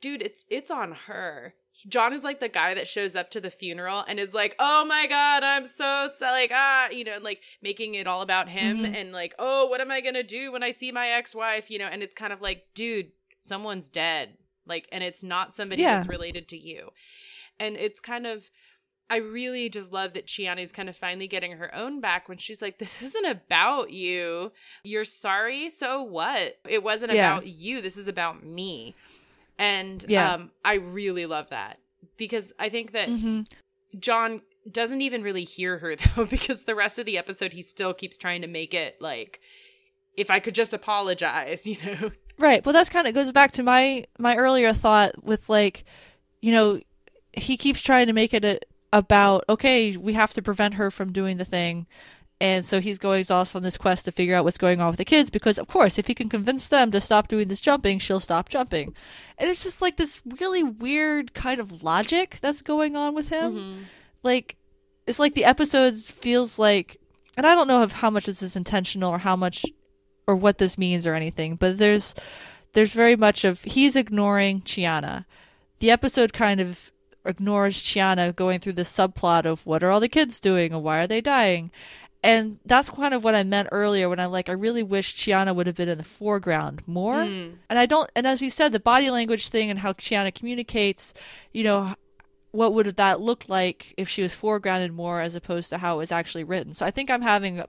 [0.00, 1.54] dude, it's it's on her.
[1.88, 4.84] John is like the guy that shows up to the funeral and is like, "Oh
[4.84, 8.48] my god, I'm so sad," like ah, you know, and like making it all about
[8.48, 8.94] him Mhm.
[8.94, 11.86] and like, "Oh, what am I gonna do when I see my ex-wife?" You know,
[11.86, 13.10] and it's kind of like, dude,
[13.40, 15.96] someone's dead, like, and it's not somebody Yeah.
[15.96, 16.90] that's related to you,
[17.58, 18.50] and it's kind of.
[19.10, 22.62] I really just love that Chiana's kind of finally getting her own back when she's
[22.62, 24.50] like, This isn't about you.
[24.82, 26.58] You're sorry, so what?
[26.66, 27.32] It wasn't Yeah.
[27.34, 27.82] about you.
[27.82, 28.94] This is about me.
[29.58, 30.34] And Yeah.
[30.34, 31.78] um, I really love that
[32.16, 33.42] because I think that hmm
[33.98, 37.94] John doesn't even really hear her though, because the rest of the episode he still
[37.94, 39.40] keeps trying to make it like,
[40.16, 42.10] if I could just apologize, you know?
[42.38, 42.64] Right.
[42.64, 45.84] Well, that's kind of goes back to my my earlier thought with like,
[46.42, 46.80] you know,
[47.32, 48.58] he keeps trying to make it a,
[48.92, 51.86] about okay, we have to prevent her from doing the thing.
[52.40, 54.98] And so he's going off on this quest to figure out what's going on with
[54.98, 57.98] the kids because, of course, if he can convince them to stop doing this jumping,
[57.98, 58.94] she'll stop jumping.
[59.38, 63.52] And it's just like this really weird kind of logic that's going on with him.
[63.52, 63.82] Mm-hmm.
[64.22, 64.56] Like,
[65.06, 67.00] it's like the episodes feels like,
[67.36, 69.64] and I don't know of how much this is intentional or how much
[70.26, 72.14] or what this means or anything, but there's
[72.72, 75.24] there's very much of he's ignoring Chiana.
[75.80, 76.90] The episode kind of
[77.24, 81.00] ignores Chiana going through this subplot of what are all the kids doing and why
[81.00, 81.70] are they dying.
[82.24, 85.54] And that's kind of what I meant earlier when I like I really wish Chiana
[85.54, 87.20] would have been in the foreground more.
[87.68, 91.12] And I don't and as you said the body language thing and how Chiana communicates,
[91.52, 91.94] you know,
[92.50, 95.98] what would that look like if she was foregrounded more as opposed to how it
[95.98, 96.72] was actually written.
[96.72, 97.62] So I think I'm having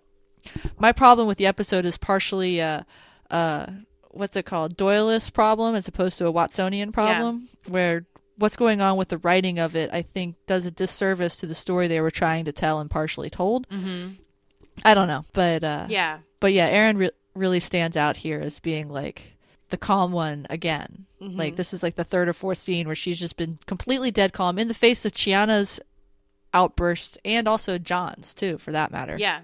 [0.80, 2.84] my problem with the episode is partially uh
[3.30, 3.66] uh
[4.12, 8.06] what's it called Doyleist problem as opposed to a Watsonian problem where
[8.38, 11.56] what's going on with the writing of it I think does a disservice to the
[11.56, 13.68] story they were trying to tell and partially told.
[13.68, 14.12] Mm-hmm.
[14.84, 16.19] I don't know, but uh Yeah.
[16.39, 19.23] but yeah, Aeryn re- really stands out here as being like
[19.69, 21.05] the calm one again.
[21.21, 21.38] Mm-hmm.
[21.38, 24.34] Like this is like the third or fourth scene where she's just been completely dead
[24.34, 25.80] calm in the face of Chiana's
[26.53, 29.15] outbursts and also John's too, for that matter.
[29.17, 29.41] Yeah.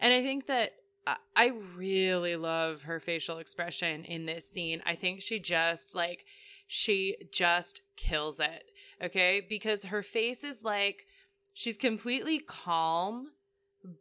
[0.00, 0.72] And I think that
[1.06, 1.46] I- I
[1.76, 4.82] really love her facial expression in this scene.
[4.86, 6.24] I think she just like
[6.68, 8.64] she just kills it.
[9.02, 9.40] Okay?
[9.46, 11.04] Because her face is like
[11.54, 13.32] she's completely calm,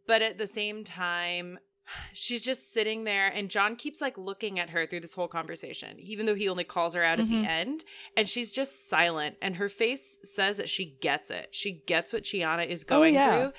[0.08, 1.60] but at the same time
[2.14, 6.00] she's just sitting there and John keeps like looking at her through this whole conversation
[6.00, 7.42] even though he only calls her out at Mhm.
[7.44, 7.84] the end
[8.16, 11.54] and she's just silent and her face says that she gets it.
[11.54, 13.32] She gets what Chiana is going yeah.
[13.50, 13.54] through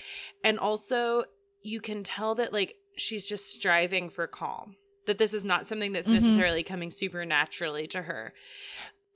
[0.44, 1.24] and also
[1.62, 5.92] you can tell that like she's just striving for calm that this is not something
[5.92, 6.14] that's Mhm.
[6.14, 8.32] necessarily coming supernaturally to her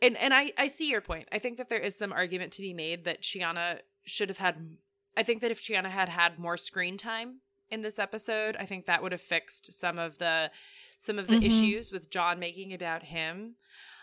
[0.03, 2.63] and and i i see your point i think that there is some argument to
[2.63, 4.77] be made that Chiana should have had
[5.17, 7.41] i think that if Chiana had had more screen time
[7.71, 10.51] in this episode i think that would have fixed some of the
[10.99, 11.47] some of the Mhm.
[11.47, 13.57] issues with john making about him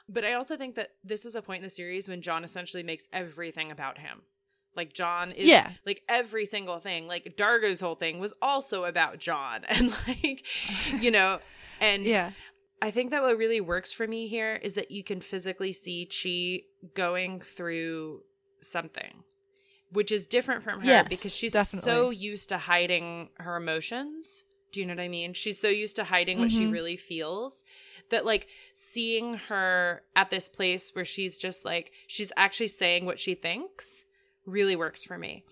[0.10, 2.84] but i also think that this is a point in the series when john essentially
[2.84, 4.24] makes everything about him
[4.76, 5.74] like John is Yeah.
[5.86, 7.06] like every single thing.
[7.06, 10.44] Like Dargo's whole thing was also about John and like
[11.00, 11.38] you know
[11.80, 12.32] and Yeah.
[12.82, 16.08] I think that what really works for me here is that you can physically see
[16.08, 16.64] Chi
[16.96, 18.24] going through
[18.62, 19.24] something,
[19.94, 21.90] which is different from her Yes, because she's definitely.
[21.92, 24.44] so used to hiding her emotions.
[24.72, 25.34] Do you know what I mean?
[25.34, 26.72] She's so used to hiding what she Mhm.
[26.72, 27.64] really feels
[28.10, 33.20] that like seeing her at this place where she's just like she's actually saying what
[33.20, 34.04] she thinks
[34.46, 35.46] really works for me.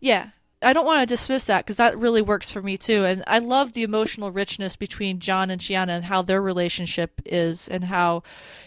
[0.00, 0.30] Yeah.
[0.62, 3.04] I don't want to dismiss that because that really works for me too.
[3.04, 7.68] And I love the emotional richness between John and Chiana and how their relationship is
[7.68, 8.22] and how,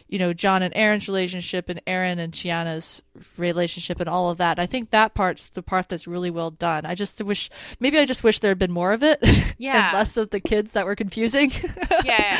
[0.08, 3.02] you know, John and Aeryn's relationship and Aeryn and Chiana's
[3.38, 4.60] relationship and all of that.
[4.60, 6.86] I think that part's the part that's really well done.
[6.86, 9.20] I just wish, maybe I just wish there had been more of it.
[9.58, 9.88] Yeah.
[9.90, 11.52] and less of the kids that were confusing.
[12.04, 12.40] Yeah.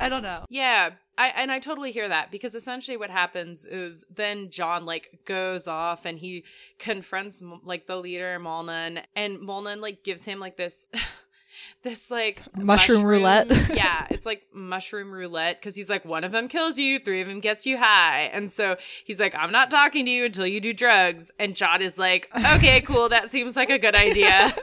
[0.00, 0.44] I don't know.
[0.48, 5.20] Yeah, I and I totally hear that because essentially what happens is then John like
[5.24, 6.44] goes off and he
[6.78, 10.86] confronts like the leader Molnon and Molnon like gives him like this
[11.82, 13.48] this like Mushroom roulette.
[13.74, 17.26] yeah, it's like mushroom roulette because he's like one of them kills you, three of
[17.26, 20.60] them gets you high, and so he's like I'm not talking to you until you
[20.60, 24.54] do drugs, and John is like okay, cool, that seems like a good idea.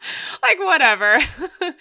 [0.42, 1.18] like whatever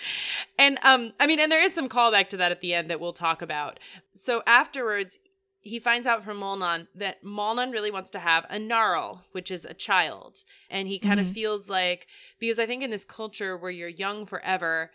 [0.60, 3.00] and um i mean and there is some callback to that at the end that
[3.00, 3.80] we'll talk about
[4.14, 5.18] so afterwards
[5.62, 9.66] he finds out from Molnon that Molnon really wants to have a Gnarl, which is
[9.66, 10.46] a child.
[10.70, 11.34] And he kind of Mhm.
[11.34, 12.08] feels like,
[12.40, 14.92] because I think in this culture where you're young forever,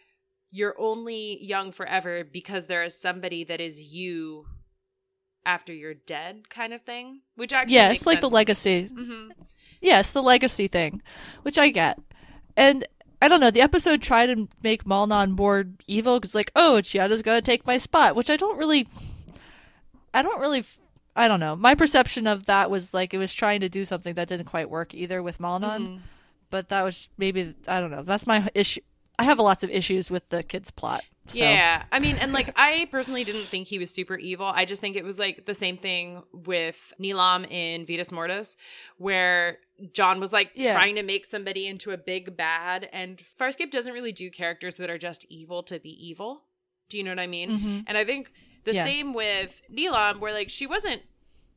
[0.51, 4.47] you're only young forever because there is somebody that is you
[5.45, 7.21] after you're dead, kind of thing.
[7.37, 8.33] Which actually, yeah, it's like the sense.
[8.33, 8.85] legacy.
[8.87, 9.31] hmm
[9.83, 11.03] Yes, the legacy thing,
[11.43, 11.99] which I get.
[12.57, 12.87] And
[13.25, 17.23] I don't know, the episode tried to make Molnon more evil because, like, oh, Chiana's
[17.23, 18.87] gonna take my spot, which I don't really.
[20.13, 20.63] I don't really.
[21.17, 21.57] I don't know.
[21.57, 24.69] My perception of that was like it was trying to do something that didn't quite
[24.69, 25.81] work either with Molnon.
[25.81, 25.97] Mm-hmm.
[26.51, 27.55] But that was maybe.
[27.67, 28.03] I don't know.
[28.03, 28.83] That's my issue.
[29.19, 31.03] I have lots of issues with the kid's plot.
[31.27, 31.39] So.
[31.39, 31.85] Yeah.
[31.91, 34.47] I mean, and like, I personally didn't think he was super evil.
[34.47, 38.57] I just think it was like the same thing with Nilaam in Vitas Mortis,
[38.99, 39.59] where
[39.95, 40.73] John was like Yeah.
[40.75, 42.89] trying to make somebody into a big bad.
[42.93, 46.43] And Farscape doesn't really do characters that are just evil to be evil.
[46.91, 47.51] Do you know what I mean?
[47.51, 47.85] Mhm.
[47.87, 48.31] And I think
[48.65, 48.85] the Yeah.
[48.85, 51.03] same with Nilaam, where like she wasn't.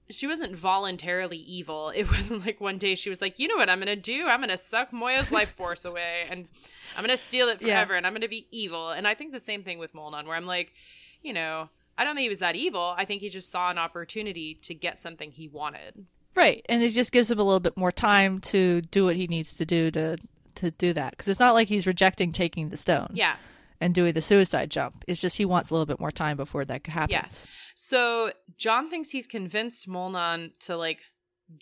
[0.09, 1.89] She wasn't voluntarily evil.
[1.89, 4.25] It wasn't like one day she was like, you know what I'm going to do?
[4.27, 6.47] I'm going to suck Moya's life force away and
[6.95, 7.75] I'm going to steal it Yeah.
[7.75, 8.89] forever and I'm going to be evil.
[8.91, 10.73] And I think the same thing with Molnon, where I'm like,
[11.21, 12.93] you know, I don't think he was that evil.
[12.97, 16.05] I think he just saw an opportunity to get something he wanted.
[16.35, 19.25] Right, and it just gives him a little bit more time to do what he
[19.25, 20.17] needs to do to
[20.53, 23.09] to do that because it's not like he's rejecting taking the stone.
[23.13, 23.35] Yeah.
[23.81, 25.03] and doing the suicide jump.
[25.07, 27.11] It's just he wants a little bit more time before that happens.
[27.11, 27.51] Yeah.
[27.79, 31.01] So John thinks he's convinced Molnon to like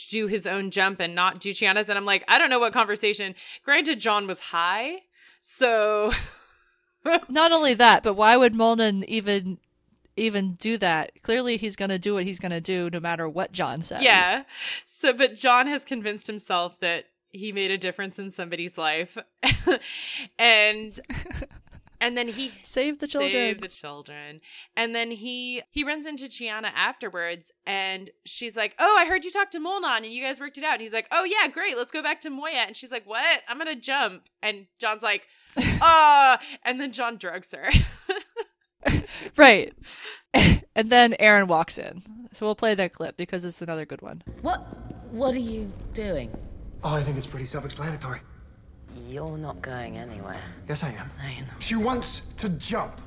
[0.09, 1.89] do his own jump and not do Chiana's.
[1.89, 3.35] And I'm like, I don't know what conversation.
[3.65, 5.01] Granted, John was high.
[5.41, 6.13] So
[7.29, 9.57] Not only that, but why would Molnon even
[10.15, 11.11] even do that?
[11.21, 14.01] Clearly, he's going to do what he's going to do, no matter what John says.
[14.01, 14.43] Yeah.
[14.85, 19.17] So, but John has convinced himself that he made a difference in somebody's life,
[20.39, 20.99] and
[22.05, 23.31] and then he Save the children.
[23.31, 24.39] Save the children,
[24.77, 29.31] and then he he runs into Chiana afterwards, and she's like, "Oh, I heard you
[29.31, 31.75] talked to Molnon, and you guys worked it out." And he's like, "Oh yeah, great,
[31.75, 33.41] let's go back to Moya." And she's like, "What?
[33.49, 35.27] I'm gonna jump." And John's like,
[35.57, 37.71] "Ah," and then John drugs her.
[39.35, 39.73] right.
[40.33, 42.03] and then Aeryn walks in.
[42.33, 44.21] So we'll play that clip because it's another good one.
[44.43, 44.59] What?
[45.11, 46.37] What are you doing?
[46.83, 48.19] Oh, I think it's pretty self-explanatory.
[48.95, 50.41] You're not going anywhere.
[50.69, 51.09] Yes, I am.
[51.19, 51.61] No, you're not.
[51.61, 53.01] She wants to jump.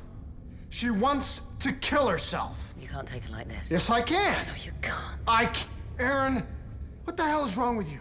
[0.71, 2.57] She wants to kill herself.
[2.81, 3.71] You can't take it like this.
[3.71, 4.47] Yes, I can.
[4.47, 5.19] No, you can't.
[5.27, 5.67] I, c-
[5.99, 6.45] Aeryn,
[7.05, 8.01] what the hell is wrong with you?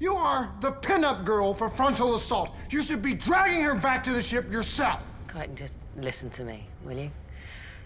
[0.00, 2.50] You are the pinup girl for frontal assault.
[2.70, 5.02] You should be dragging her back to the ship yourself.
[5.28, 7.10] Crichton, just listen to me, will you?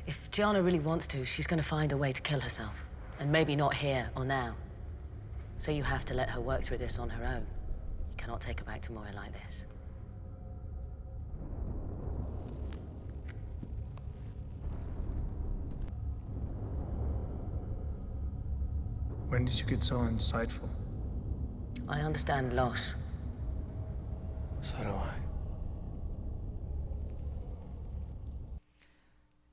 [0.06, 2.84] If Chiana really wants to, she's going to find a way to kill herself.
[3.18, 4.54] And maybe not here or now.
[5.58, 7.46] So you have to let her work through this on her own.
[8.24, 9.66] Cannot take her back to Moya like this.
[19.28, 20.70] When did you get so insightful?
[21.86, 22.94] I understand loss.
[24.62, 25.33] So do I.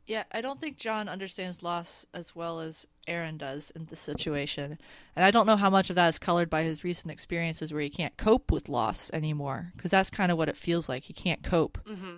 [0.08, 4.78] Yeah, I don't think John understands loss as well as Aeryn does in this situation.
[5.16, 7.82] And I don't know how much of that is colored by his recent experiences where
[7.84, 9.72] he can't cope with loss anymore.
[9.76, 11.04] Because that's kind of what it feels like.
[11.04, 11.78] He can't cope.
[11.88, 12.18] hmm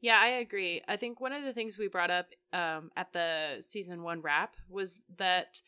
[0.00, 0.82] Yeah, I agree.
[0.86, 4.54] I think one of the things we brought up um, at the season one wrap
[4.68, 5.60] was that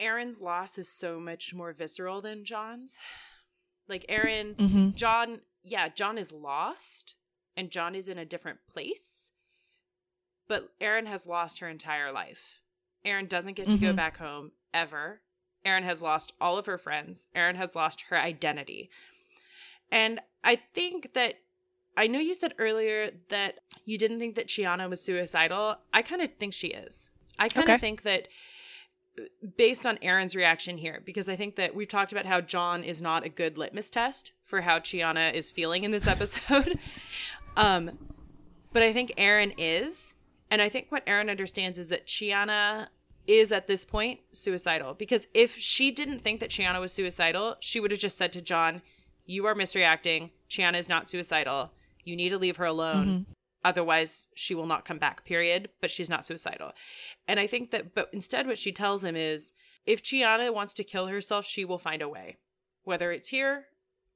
[0.00, 2.96] Aeryn's loss is so much more visceral than John's.
[3.88, 4.94] Like Aeryn, Mhm.
[4.94, 7.16] John, yeah, John is lost
[7.56, 9.32] and John is in a different place.
[10.48, 12.60] But Aeryn has lost her entire life.
[13.04, 13.96] Aeryn doesn't get to go Mhm.
[13.96, 15.20] back home ever.
[15.64, 17.28] Aeryn has lost all of her friends.
[17.34, 18.90] Aeryn has lost her identity.
[19.90, 21.40] And I think that
[21.96, 25.78] I know you said earlier that you didn't think that Chiana was suicidal.
[25.94, 27.08] I kind of think she is.
[27.38, 27.80] I kind of Okay.
[27.80, 28.28] think that
[29.56, 33.00] based on Aeryn's reaction here, because I think that we've talked about how John is
[33.00, 36.78] not a good litmus test for how Chiana is feeling in this episode.
[37.56, 37.98] um,
[38.72, 40.14] but I think Aeryn is.
[40.50, 42.88] And I think what Aeryn understands is that Chiana
[43.26, 44.94] is at this point suicidal.
[44.94, 48.42] Because if she didn't think that Chiana was suicidal, she would have just said to
[48.42, 48.82] John,
[49.24, 50.30] You are misreacting.
[50.48, 51.72] Chiana is not suicidal.
[52.04, 53.26] You need to leave her alone.
[53.66, 55.70] Otherwise, she will not come back, period.
[55.80, 56.70] But she's not suicidal.
[57.26, 59.52] And I think that, but instead, what she tells him is
[59.84, 62.36] if Chiana wants to kill herself, she will find a way.
[62.84, 63.64] Whether it's here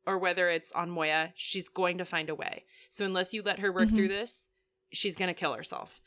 [0.07, 2.65] or whether it's on Moya, she's going to find a way.
[2.89, 4.21] So unless you let her work through mm-hmm.
[4.21, 4.51] this,
[4.93, 6.01] she's going to kill herself.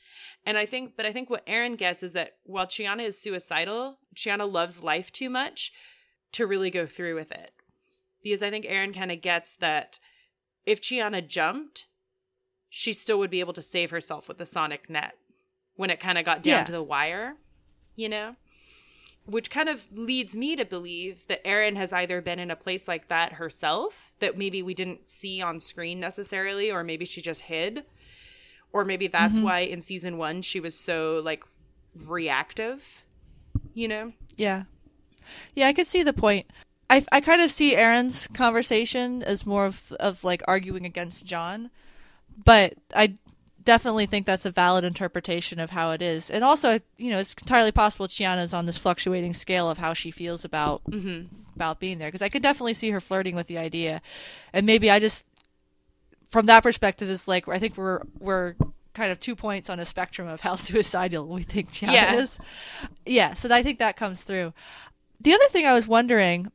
[0.45, 3.99] And I think, but I think what Aeryn gets is that while Chiana is suicidal,
[4.15, 5.73] Chiana loves life too much
[6.31, 7.51] to really go through with it.
[8.23, 9.99] Because I think Aeryn kind of gets that
[10.65, 11.87] if Chiana jumped,
[12.75, 15.13] she still would be able to save herself with the sonic net.
[15.75, 16.63] when it kind of got down Yeah.
[16.63, 17.35] to the wire,
[17.95, 18.35] you know?
[19.25, 22.87] Which kind of leads me to believe that Aeryn has either been in a place
[22.87, 27.41] like that herself that maybe we didn't see on screen necessarily, or maybe she just
[27.41, 27.85] hid.
[28.71, 29.43] Or maybe that's Mm-hmm.
[29.45, 31.43] why in season one she was so like
[32.07, 33.03] reactive,
[33.73, 34.13] you know?
[34.37, 34.63] Yeah.
[35.55, 36.47] Yeah, I could see the point.
[36.89, 41.71] I, I kind of see Aeryn's conversation as more of, of like arguing against John,
[42.43, 43.15] but I
[43.63, 46.29] definitely think that's a valid interpretation of how it is.
[46.29, 50.11] And also, you know, it's entirely possible Chiana's on this fluctuating scale of how she
[50.11, 51.33] feels about mm-hmm.
[51.55, 54.01] about being there because I could definitely see her flirting with the idea.
[54.51, 55.25] And maybe I just
[56.27, 58.55] from that perspective is like I think we're we're
[58.93, 62.15] kind of two points on a spectrum of how suicidal we think Chiana Yeah.
[62.15, 62.39] is.
[63.05, 64.53] Yeah, so I think that comes through.
[65.19, 66.51] The other thing I was wondering,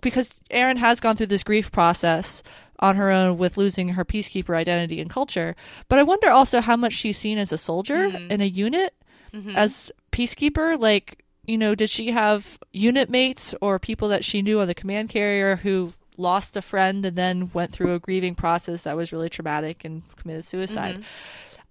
[0.00, 2.42] because Aeryn has gone through this grief process
[2.80, 5.56] on her own with losing her peacekeeper identity and culture,
[5.88, 8.30] but I wonder also how much she's seen as a soldier mm-hmm.
[8.30, 8.94] in a unit
[9.32, 9.56] mm-hmm.
[9.56, 10.78] as peacekeeper.
[10.80, 14.74] Like, you know, did she have unit mates or people that she knew on the
[14.74, 19.12] command carrier who lost a friend and then went through a grieving process that was
[19.12, 20.96] really traumatic and committed suicide?
[20.96, 21.62] Mm-hmm.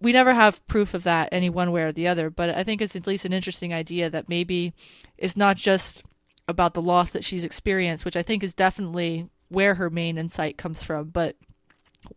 [0.00, 2.80] we never have proof of that any one way or the other, but I think
[2.82, 4.74] it's at least an interesting idea that maybe
[5.16, 6.04] it's not just
[6.48, 10.56] about the loss that she's experienced, which I think is definitely where her main insight
[10.58, 11.36] comes from, but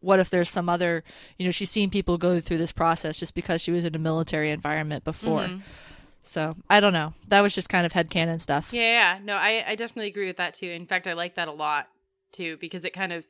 [0.01, 1.03] what if there's some other,
[1.38, 3.99] you know, she's seen people go through this process just because she was in a
[3.99, 5.49] military environment before.
[6.21, 7.13] So I don't know.
[7.30, 8.69] That was just kind of headcanon stuff.
[8.71, 9.19] Yeah, yeah.
[9.23, 10.67] No, I, I definitely agree with that too.
[10.69, 11.88] In fact, I like that a lot
[12.32, 13.25] too because it kind of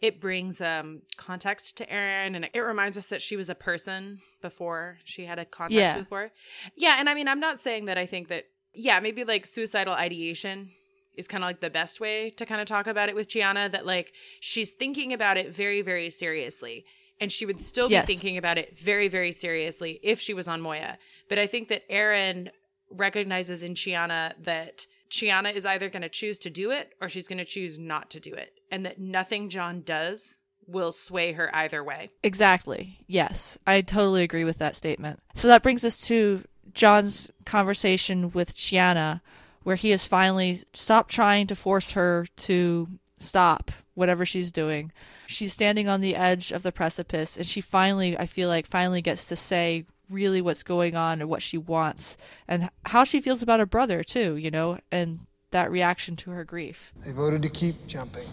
[0.00, 4.20] it brings um context to Aeryn and it reminds us that she was a person
[4.42, 5.98] before she had a context Yeah.
[5.98, 6.30] before.
[6.76, 8.44] Yeah, and I mean I'm not saying that I think that
[8.74, 10.70] yeah, maybe like suicidal ideation
[11.16, 13.70] is kind of like the best way to kind of talk about it with Chiana
[13.72, 16.84] that like she's thinking about it very very seriously
[17.20, 18.06] and she would still be Yes.
[18.06, 20.98] thinking about it very very seriously if she was on Moya.
[21.28, 22.48] But I think that Aeryn
[22.90, 27.28] recognizes in Chiana that Chiana is either going to choose to do it or she's
[27.28, 30.36] going to choose not to do it and that nothing John does
[30.66, 32.08] will sway her either way.
[32.22, 32.98] Exactly.
[33.06, 33.58] Yes.
[33.66, 35.20] I totally agree with that statement.
[35.34, 36.42] So that brings us to
[36.72, 39.20] John's conversation with Chiana,
[39.64, 42.88] where he has finally stopped trying to force her to
[43.18, 44.92] stop whatever she's doing.
[45.26, 49.02] She's standing on the edge of the precipice, and she finally, I feel like, finally
[49.02, 53.42] gets to say really what's going on and what she wants and how she feels
[53.42, 56.92] about her brother, too, you know, and that reaction to her grief.
[57.04, 58.28] They voted to keep jumping.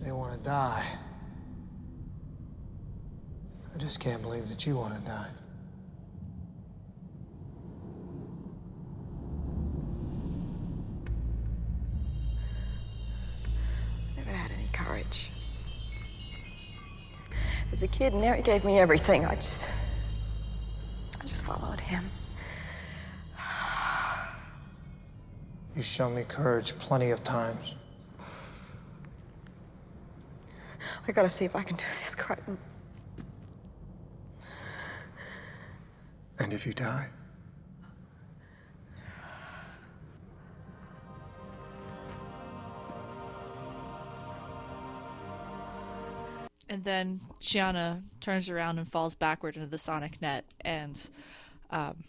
[0.00, 0.84] They want to die.
[3.74, 5.28] I just can't believe that you want to die.
[14.74, 15.30] Courage.
[17.72, 19.24] As a kid, Neri gave me everything.
[19.24, 19.70] I just.
[21.20, 22.10] I just followed him.
[25.74, 27.74] You've shown me courage plenty of times.
[31.06, 32.58] I gotta see if I can do this, Crichton.
[36.38, 37.08] And if you die?
[46.74, 51.00] And then Chiana turns around and falls backward into the sonic net, and
[51.70, 52.02] um,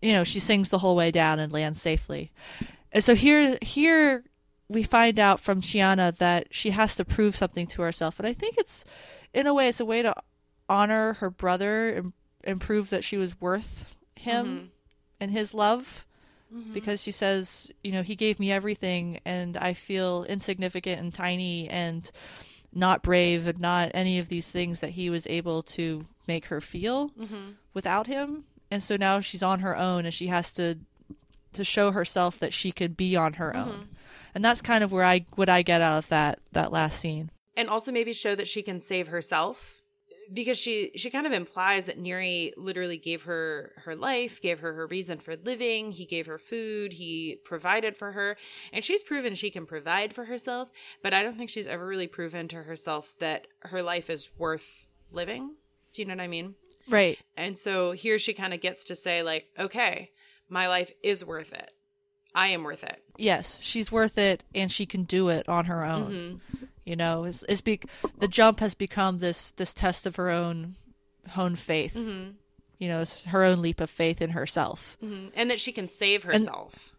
[0.00, 2.30] you know she sings the whole way down and lands safely.
[2.92, 4.22] And so here, here
[4.68, 8.32] we find out from Chiana that she has to prove something to herself, and I
[8.32, 8.84] think it's,
[9.34, 10.14] in a way, it's a way to
[10.68, 12.12] honor her brother and,
[12.44, 14.70] and prove that she was worth him
[15.18, 16.06] and his love.
[16.72, 21.68] Because she says, you know, he gave me everything, and I feel insignificant and tiny,
[21.68, 22.08] and
[22.76, 26.60] not brave and not any of these things that he was able to make her
[26.60, 27.52] feel mm-hmm.
[27.72, 28.44] without him.
[28.70, 30.78] And so now she's on her own and she has to
[31.54, 33.70] to show herself that she could be on her mm-hmm.
[33.70, 33.88] own.
[34.34, 37.30] And that's kind of where i what i get out of that that last scene.
[37.56, 39.82] And also maybe show that she can save herself
[40.32, 44.72] because she she kind of implies that Neri literally gave her her life, gave her
[44.72, 48.36] her reason for living, he gave her food, he provided for her,
[48.72, 50.70] and she's proven she can provide for herself,
[51.02, 54.86] but I don't think she's ever really proven to herself that her life is worth
[55.12, 55.54] living.
[55.92, 56.54] Do you know what I mean?
[56.88, 60.10] right And so here she kind of gets to say like, okay,
[60.48, 61.70] my life is worth it.
[62.34, 63.02] I am worth it.
[63.16, 66.64] yes she's worth it and she can do it on her own mm-hmm.
[66.86, 67.80] You know it's, it's be-
[68.18, 70.76] the jump has become this this test of her own
[71.36, 71.96] own faith
[72.78, 76.22] you know it's her own leap of faith in herself And that she can save
[76.24, 76.94] herself.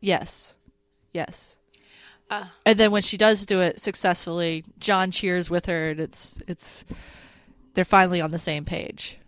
[0.00, 0.54] Yes.
[1.12, 1.56] Yes.
[2.28, 2.46] Uh.
[2.64, 6.84] and then when she does do it successfully, John cheers with her and it's it's
[7.74, 9.18] they're finally on the same page.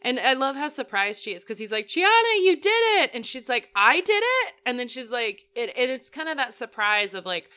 [0.00, 3.10] And I love how surprised she is because he's like, Chiana, you did it.
[3.14, 4.54] And she's like, I did it.
[4.64, 7.50] And then she's like, it, it it's kind of that surprise of like,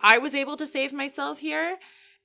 [0.00, 1.78] I was able to save myself here.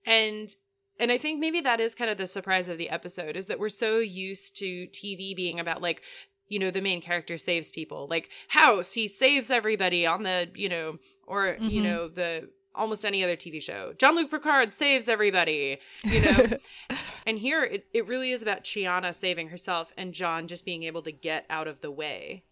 [0.05, 0.53] And
[0.99, 3.59] and I think maybe that is kind of the surprise of the episode is that
[3.59, 6.03] we're so used to TV being about like,
[6.47, 8.07] you know, the main character saves people.
[8.07, 11.65] Like House, he saves everybody on the, you know, or mm-hmm.
[11.65, 13.93] you know, the almost any other TV show.
[13.97, 16.47] Jean-Luc Picard saves everybody, you know.
[17.25, 21.01] and here it, it really is about Chiana saving herself and John just being able
[21.03, 22.43] to get out of the way.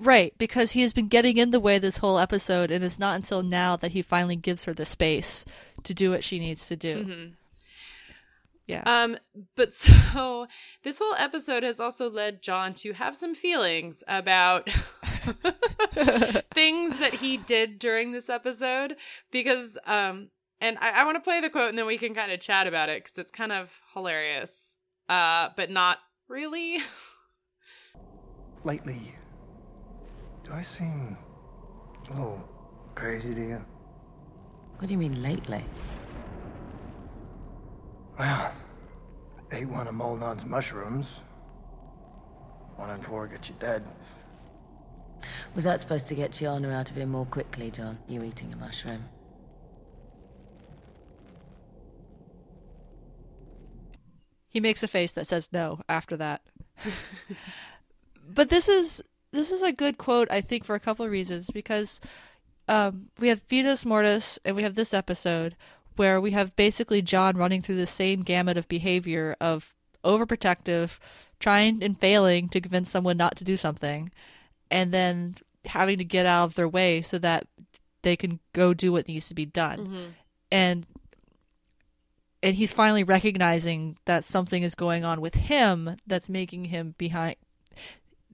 [0.00, 3.16] Right, because he has been getting in the way this whole episode, and it's not
[3.16, 5.44] until now that he finally gives her the space
[5.84, 7.04] to do what she needs to do.
[7.04, 7.32] Mm-hmm.
[8.66, 8.82] Yeah.
[8.86, 9.18] Um,
[9.56, 10.46] but so
[10.84, 14.70] this whole episode has also led John to have some feelings about
[16.54, 18.96] things that he did during this episode
[19.30, 20.28] because um
[20.60, 22.66] and I, I want to play the quote and then we can kind of chat
[22.66, 24.76] about it because it's kind of hilarious.
[25.08, 25.98] Uh, but not
[26.28, 26.78] really.
[28.64, 29.14] Lately,
[30.50, 31.16] do I seem
[32.08, 32.48] a little
[32.96, 33.64] crazy to you?
[34.78, 35.64] What do you mean lately?
[38.18, 38.52] Well,
[39.52, 41.20] ate one of Molnon's mushrooms.
[42.76, 43.84] One in four gets you dead.
[45.54, 47.98] Was that supposed to get Chiana out of here more quickly, John?
[48.08, 49.04] You eating a mushroom?
[54.48, 56.42] He makes a face that says no after that.
[58.28, 59.00] but this is
[59.32, 62.00] this is a good quote, I think, for a couple of reasons because
[62.68, 65.56] um, we have Vitas Mortis and we have this episode
[65.96, 69.74] where we have basically John running through the same gamut of behavior of
[70.04, 70.98] overprotective,
[71.38, 74.10] trying and failing to convince someone not to do something,
[74.70, 77.46] and then having to get out of their way so that
[78.02, 79.78] they can go do what needs to be done.
[79.78, 80.04] Mm-hmm.
[80.50, 80.86] And
[82.42, 87.36] and he's finally recognizing that something is going on with him that's making him behind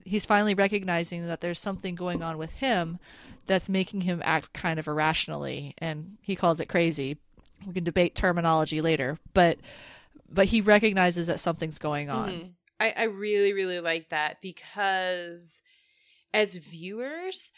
[0.07, 2.97] he's finally recognizing that there's something going on with him
[3.45, 7.17] that's making him act kind of irrationally and he calls it crazy
[7.65, 9.57] we can debate terminology later but
[10.29, 12.47] but he recognizes that something's going on mm-hmm.
[12.79, 15.61] I, I really really like that because
[16.33, 17.51] as viewers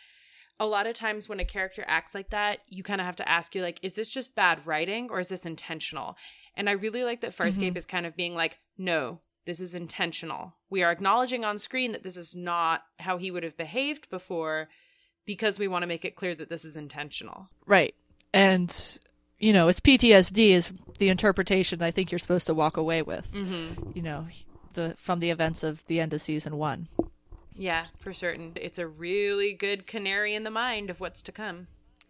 [0.60, 3.30] a lot of times when a character acts like that you kind of have to
[3.30, 6.16] ask you like is this just bad writing or is this intentional
[6.56, 7.78] and i really like that farscape mm-hmm.
[7.78, 9.20] is kind of being like no
[9.50, 13.43] this is intentional we are acknowledging on screen that this is not how he would
[13.43, 14.70] have behaved before
[15.26, 17.95] because we want to make it clear that this is intentional right
[18.34, 19.00] and
[19.39, 23.32] you know it's ptsd is the interpretation i think you're supposed to walk away with
[23.34, 23.91] mm-hmm.
[23.93, 24.28] you know
[24.74, 26.88] the from the events of the end of season one
[27.60, 28.54] yeah, for certain.
[28.56, 31.68] It's a really good canary in the mind of what's to come.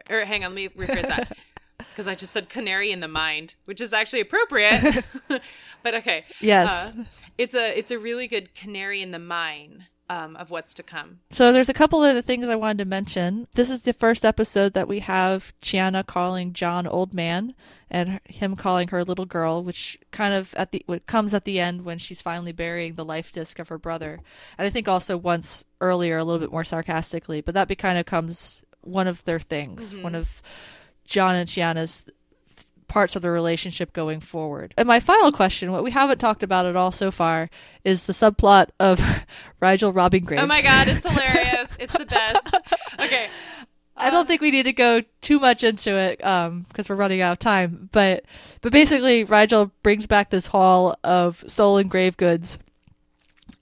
[0.08, 1.36] Or hang on, let me rephrase that.
[2.00, 5.04] Because I just said canary in the mind, which is actually appropriate.
[5.84, 6.24] but okay.
[6.40, 6.94] Yes.
[6.98, 7.04] Uh,
[7.38, 11.20] it's a it's a really good canary in the mine um, of what's to come.
[11.30, 13.50] So there's a couple of the things I wanted to mention.
[13.56, 17.54] This is the first episode that we have Chiana calling John old man
[17.92, 21.60] and him calling her little girl, which kind of at the what comes at the
[21.60, 24.22] end when she's finally burying the life disc of her brother.
[24.58, 27.98] And I think also once earlier a little bit more sarcastically, but that be kind
[27.98, 30.04] of comes one of their things, mm-hmm.
[30.04, 30.42] one of
[31.10, 32.06] John and Chiana's
[32.88, 34.74] parts of the relationship going forward.
[34.78, 37.50] And my final question, what we haven't talked about at all so far,
[37.84, 39.00] is the subplot of
[39.62, 40.44] Rygel robbing graves.
[40.44, 41.76] Oh my god, it's hilarious.
[41.80, 42.56] it's the best.
[43.00, 43.28] Okay.
[43.96, 47.22] I don't think we need to go too much into it because um, we're running
[47.22, 47.90] out of time.
[47.92, 48.24] But
[48.62, 52.58] but basically, Rygel brings back this haul of stolen grave goods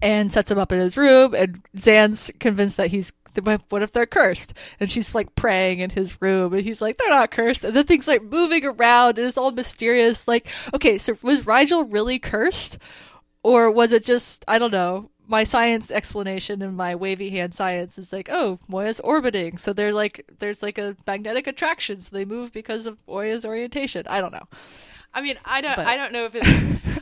[0.02, 1.34] and sets him up in his room.
[1.34, 3.12] And Zhaan's convinced that he's
[3.46, 4.54] what if they're cursed?
[4.80, 7.64] And she's like praying in his room, and he's like, they're not cursed.
[7.64, 10.28] And then things like moving around, and it's all mysterious.
[10.28, 12.78] Like, okay, so was Rygel really cursed?
[13.44, 17.98] Or was it just, I don't know, my science explanation and my wavy hand science
[17.98, 22.26] is like, oh, Moya's orbiting, so they're like, there's like a magnetic attraction, so they
[22.26, 24.06] move because of Moya's orientation.
[24.08, 24.48] I don't know.
[25.14, 25.88] I mean, I don't, but.
[25.88, 26.48] I don't know if it's.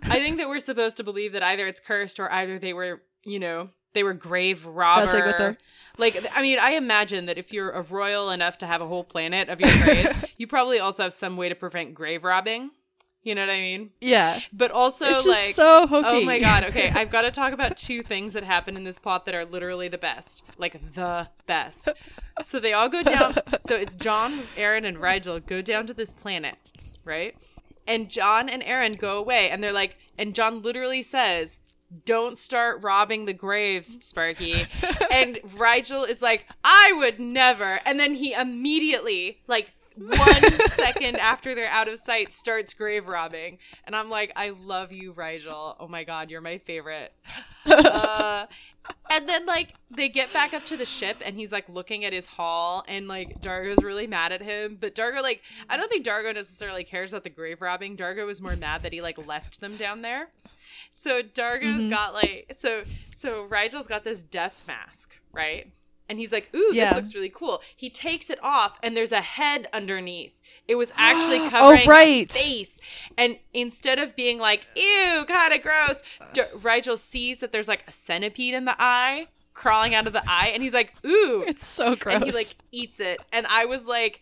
[0.04, 3.02] I think that we're supposed to believe that either it's cursed or either they were,
[3.24, 5.58] you know, they were grave robber.
[5.98, 9.04] Like, I mean, I imagine that if you're a royal enough to have a whole
[9.04, 12.72] planet of your graves, you probably also have some way to prevent grave robbing.
[13.24, 13.90] You know what I mean?
[14.02, 14.40] Yeah.
[14.54, 16.08] But also, like, so hooky.
[16.08, 16.66] oh my god.
[16.66, 19.46] Okay, I've got to talk about two things that happen in this plot that are
[19.46, 21.92] literally the best, like the best.
[22.44, 23.36] So they all go down.
[23.62, 26.56] So it's John, Aeryn, and Rygel go down to this planet,
[27.04, 27.36] right?
[27.88, 31.60] And John and Aeryn go away, and they're like, and John literally says,
[32.06, 34.66] don't start robbing the graves, Sparky.
[35.12, 37.80] and Rygel is like, I would never.
[37.86, 43.60] And then he immediately, like, one second after they're out of sight, starts grave robbing.
[43.86, 45.76] And I'm like, I love you, Rygel.
[45.80, 47.14] Oh my God, you're my favorite.
[47.66, 48.46] Uh,
[49.10, 52.14] and then, like, they get back up to the ship, and he's like looking at
[52.14, 54.78] his haul, and like, Dargo's really mad at him.
[54.80, 57.98] But Dargo, like, I don't think Dargo necessarily cares about the grave robbing.
[57.98, 60.30] Dargo is more mad that he like left them down there.
[60.92, 61.90] So Dargo's Mhm.
[61.90, 62.84] got like, so,
[63.16, 65.72] so Rygel's got this death mask, right?
[66.08, 66.86] And he's like, ooh, Yeah.
[66.90, 67.62] this looks really cool.
[67.76, 70.40] He takes it off, and there's a head underneath.
[70.68, 72.30] It was actually Oh, covering right.
[72.30, 72.80] a face.
[73.18, 77.84] And instead of being like, ew, kind of gross, D- Rygel sees that there's like
[77.88, 80.52] a centipede in the eye crawling out of the eye.
[80.54, 81.44] And he's like, ooh.
[81.48, 82.16] It's so gross.
[82.16, 83.20] And he like eats it.
[83.32, 84.20] And I was like,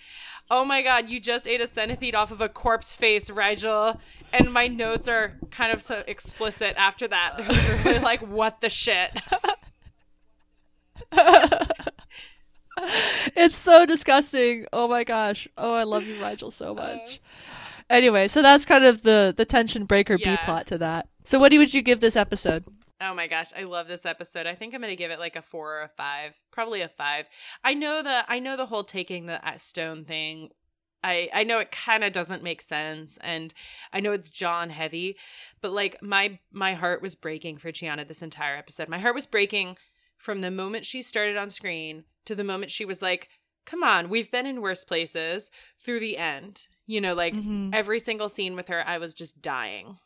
[0.54, 4.00] oh my God, you just ate a centipede off of a corpse face, Rygel.
[4.32, 7.38] And my notes are kind of so explicit after that.
[7.38, 9.20] They're literally like, what the shit?
[13.36, 14.68] it's so disgusting.
[14.72, 15.48] Oh my gosh.
[15.58, 16.98] Oh, I love you, Rygel, so uh-huh.
[16.98, 17.20] much.
[17.90, 21.08] Anyway, so that's kind of the the tension breaker B plot to that.
[21.24, 22.64] So, what would you give this episode?
[23.06, 24.48] Oh my gosh, I love this episode.
[24.48, 27.26] I think I'm gonna give it like a four or a five, probably a five.
[27.64, 30.50] I know the I know the whole taking the stone thing.
[31.04, 33.54] I I know it kind of doesn't make sense, and
[33.92, 35.18] I know it's John heavy,
[35.62, 38.88] but like my my heart was breaking for Chiana this entire episode.
[38.88, 39.76] My heart was breaking
[40.18, 43.28] from the moment she started on screen to the moment she was like,
[43.66, 45.52] "Come on, we've been in worse places."
[45.84, 47.76] Through the end, you know, like Mhm.
[47.76, 50.00] every single scene with her, I was just dying.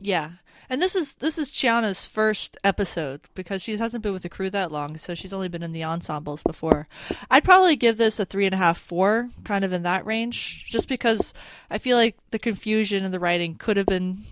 [0.00, 0.32] Yeah,
[0.68, 4.50] and this is this is Chiana's first episode because she hasn't been with the crew
[4.50, 6.88] that long, so she's only been in the ensembles before.
[7.30, 10.64] I'd probably give this a three and a half, four, kind of in that range,
[10.66, 11.34] just because
[11.70, 14.24] I feel like the confusion in the writing could have been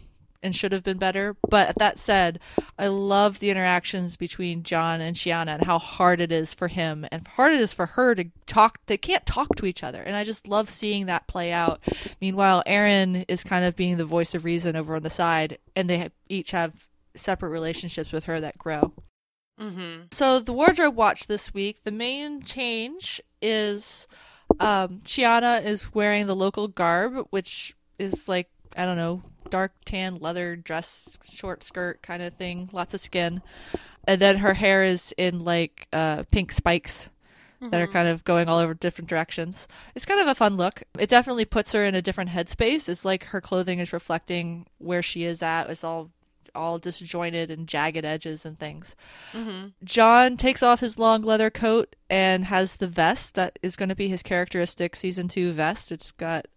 [0.42, 1.36] and should have been better.
[1.48, 2.40] But that said,
[2.78, 7.06] I love the interactions between John and Chiana and how hard it is for him
[7.10, 8.78] and how hard it is for her to talk.
[8.86, 11.80] They can't talk to each other, and I just love seeing that play out.
[12.20, 15.88] Meanwhile, Aeryn is kind of being the voice of reason over on the side, and
[15.88, 18.92] they each have separate relationships with her that grow.
[19.60, 20.04] Mm-hmm.
[20.12, 24.08] So the wardrobe watch this week, the main change is
[24.58, 30.18] um Chiana is wearing the local garb, which is like I don't know, dark tan
[30.18, 33.42] leather dress, short skirt kind of thing, lots of skin.
[34.04, 37.08] And then her hair is in like uh pink spikes
[37.60, 39.68] that are kind of going all over different directions.
[39.94, 40.82] It's kind of a fun look.
[40.98, 42.88] It definitely puts her in a different headspace.
[42.88, 45.68] It's like her clothing is reflecting where she is at.
[45.68, 46.10] It's all
[46.54, 48.96] all disjointed and jagged edges and things.
[49.84, 53.94] John takes off his long leather coat and has the vest that is going to
[53.94, 55.92] be his characteristic season two vest.
[55.92, 56.48] It's got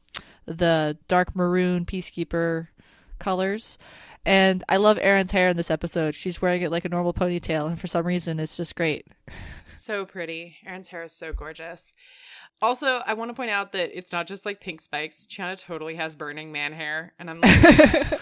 [0.46, 2.68] the dark maroon peacekeeper
[3.24, 3.78] colors.
[4.26, 6.16] And I love Aeryn's hair in this episode.
[6.16, 9.06] She's wearing it like a normal ponytail, and for some reason, it's just great.
[9.74, 10.56] So pretty.
[10.68, 11.94] Aeryn's hair is so gorgeous.
[12.62, 15.26] Also, I want to point out that it's not just like pink spikes.
[15.30, 18.22] Chiana totally has Burning Man hair, and I'm like,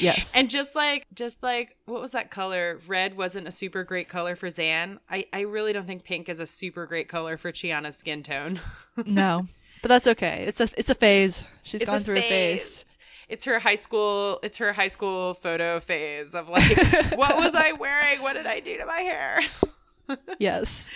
[0.00, 0.32] Yes.
[0.34, 2.80] and just like, just like, what was that color?
[2.86, 4.98] Red wasn't a super great color for Zhaan.
[5.10, 8.58] I, I really don't think pink is a super great color for Chiana's skin tone.
[9.06, 9.46] no,
[9.82, 10.44] but that's okay.
[10.48, 11.44] It's a it's a phase.
[11.62, 12.84] She's It's gone through a phase.
[13.28, 14.38] It's her high school.
[14.42, 16.76] It's her high school photo phase of like,
[17.16, 18.22] what was I wearing?
[18.22, 19.40] What did I do to my hair?
[20.38, 20.88] Yes.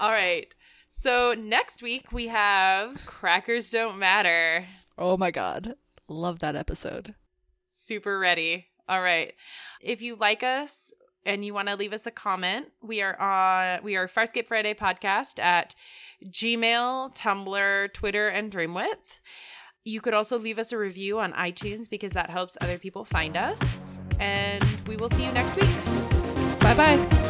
[0.00, 0.52] All right.
[0.88, 4.66] So next week we have Crackers Don't Matter.
[4.98, 5.76] Oh my god,
[6.08, 7.14] love that episode.
[7.68, 8.66] Super ready.
[8.88, 9.32] All right.
[9.80, 10.92] If you like us
[11.24, 14.74] and you want to leave us a comment, we are on we are Farscape Friday
[14.74, 15.76] podcast at
[16.26, 19.20] Gmail, Tumblr, Twitter, and Dreamwidth.
[19.84, 23.36] You could also leave us a review on iTunes because that helps other people find
[23.36, 23.60] us.
[24.18, 25.70] And we will see you next week.
[26.60, 27.20] Bye bye.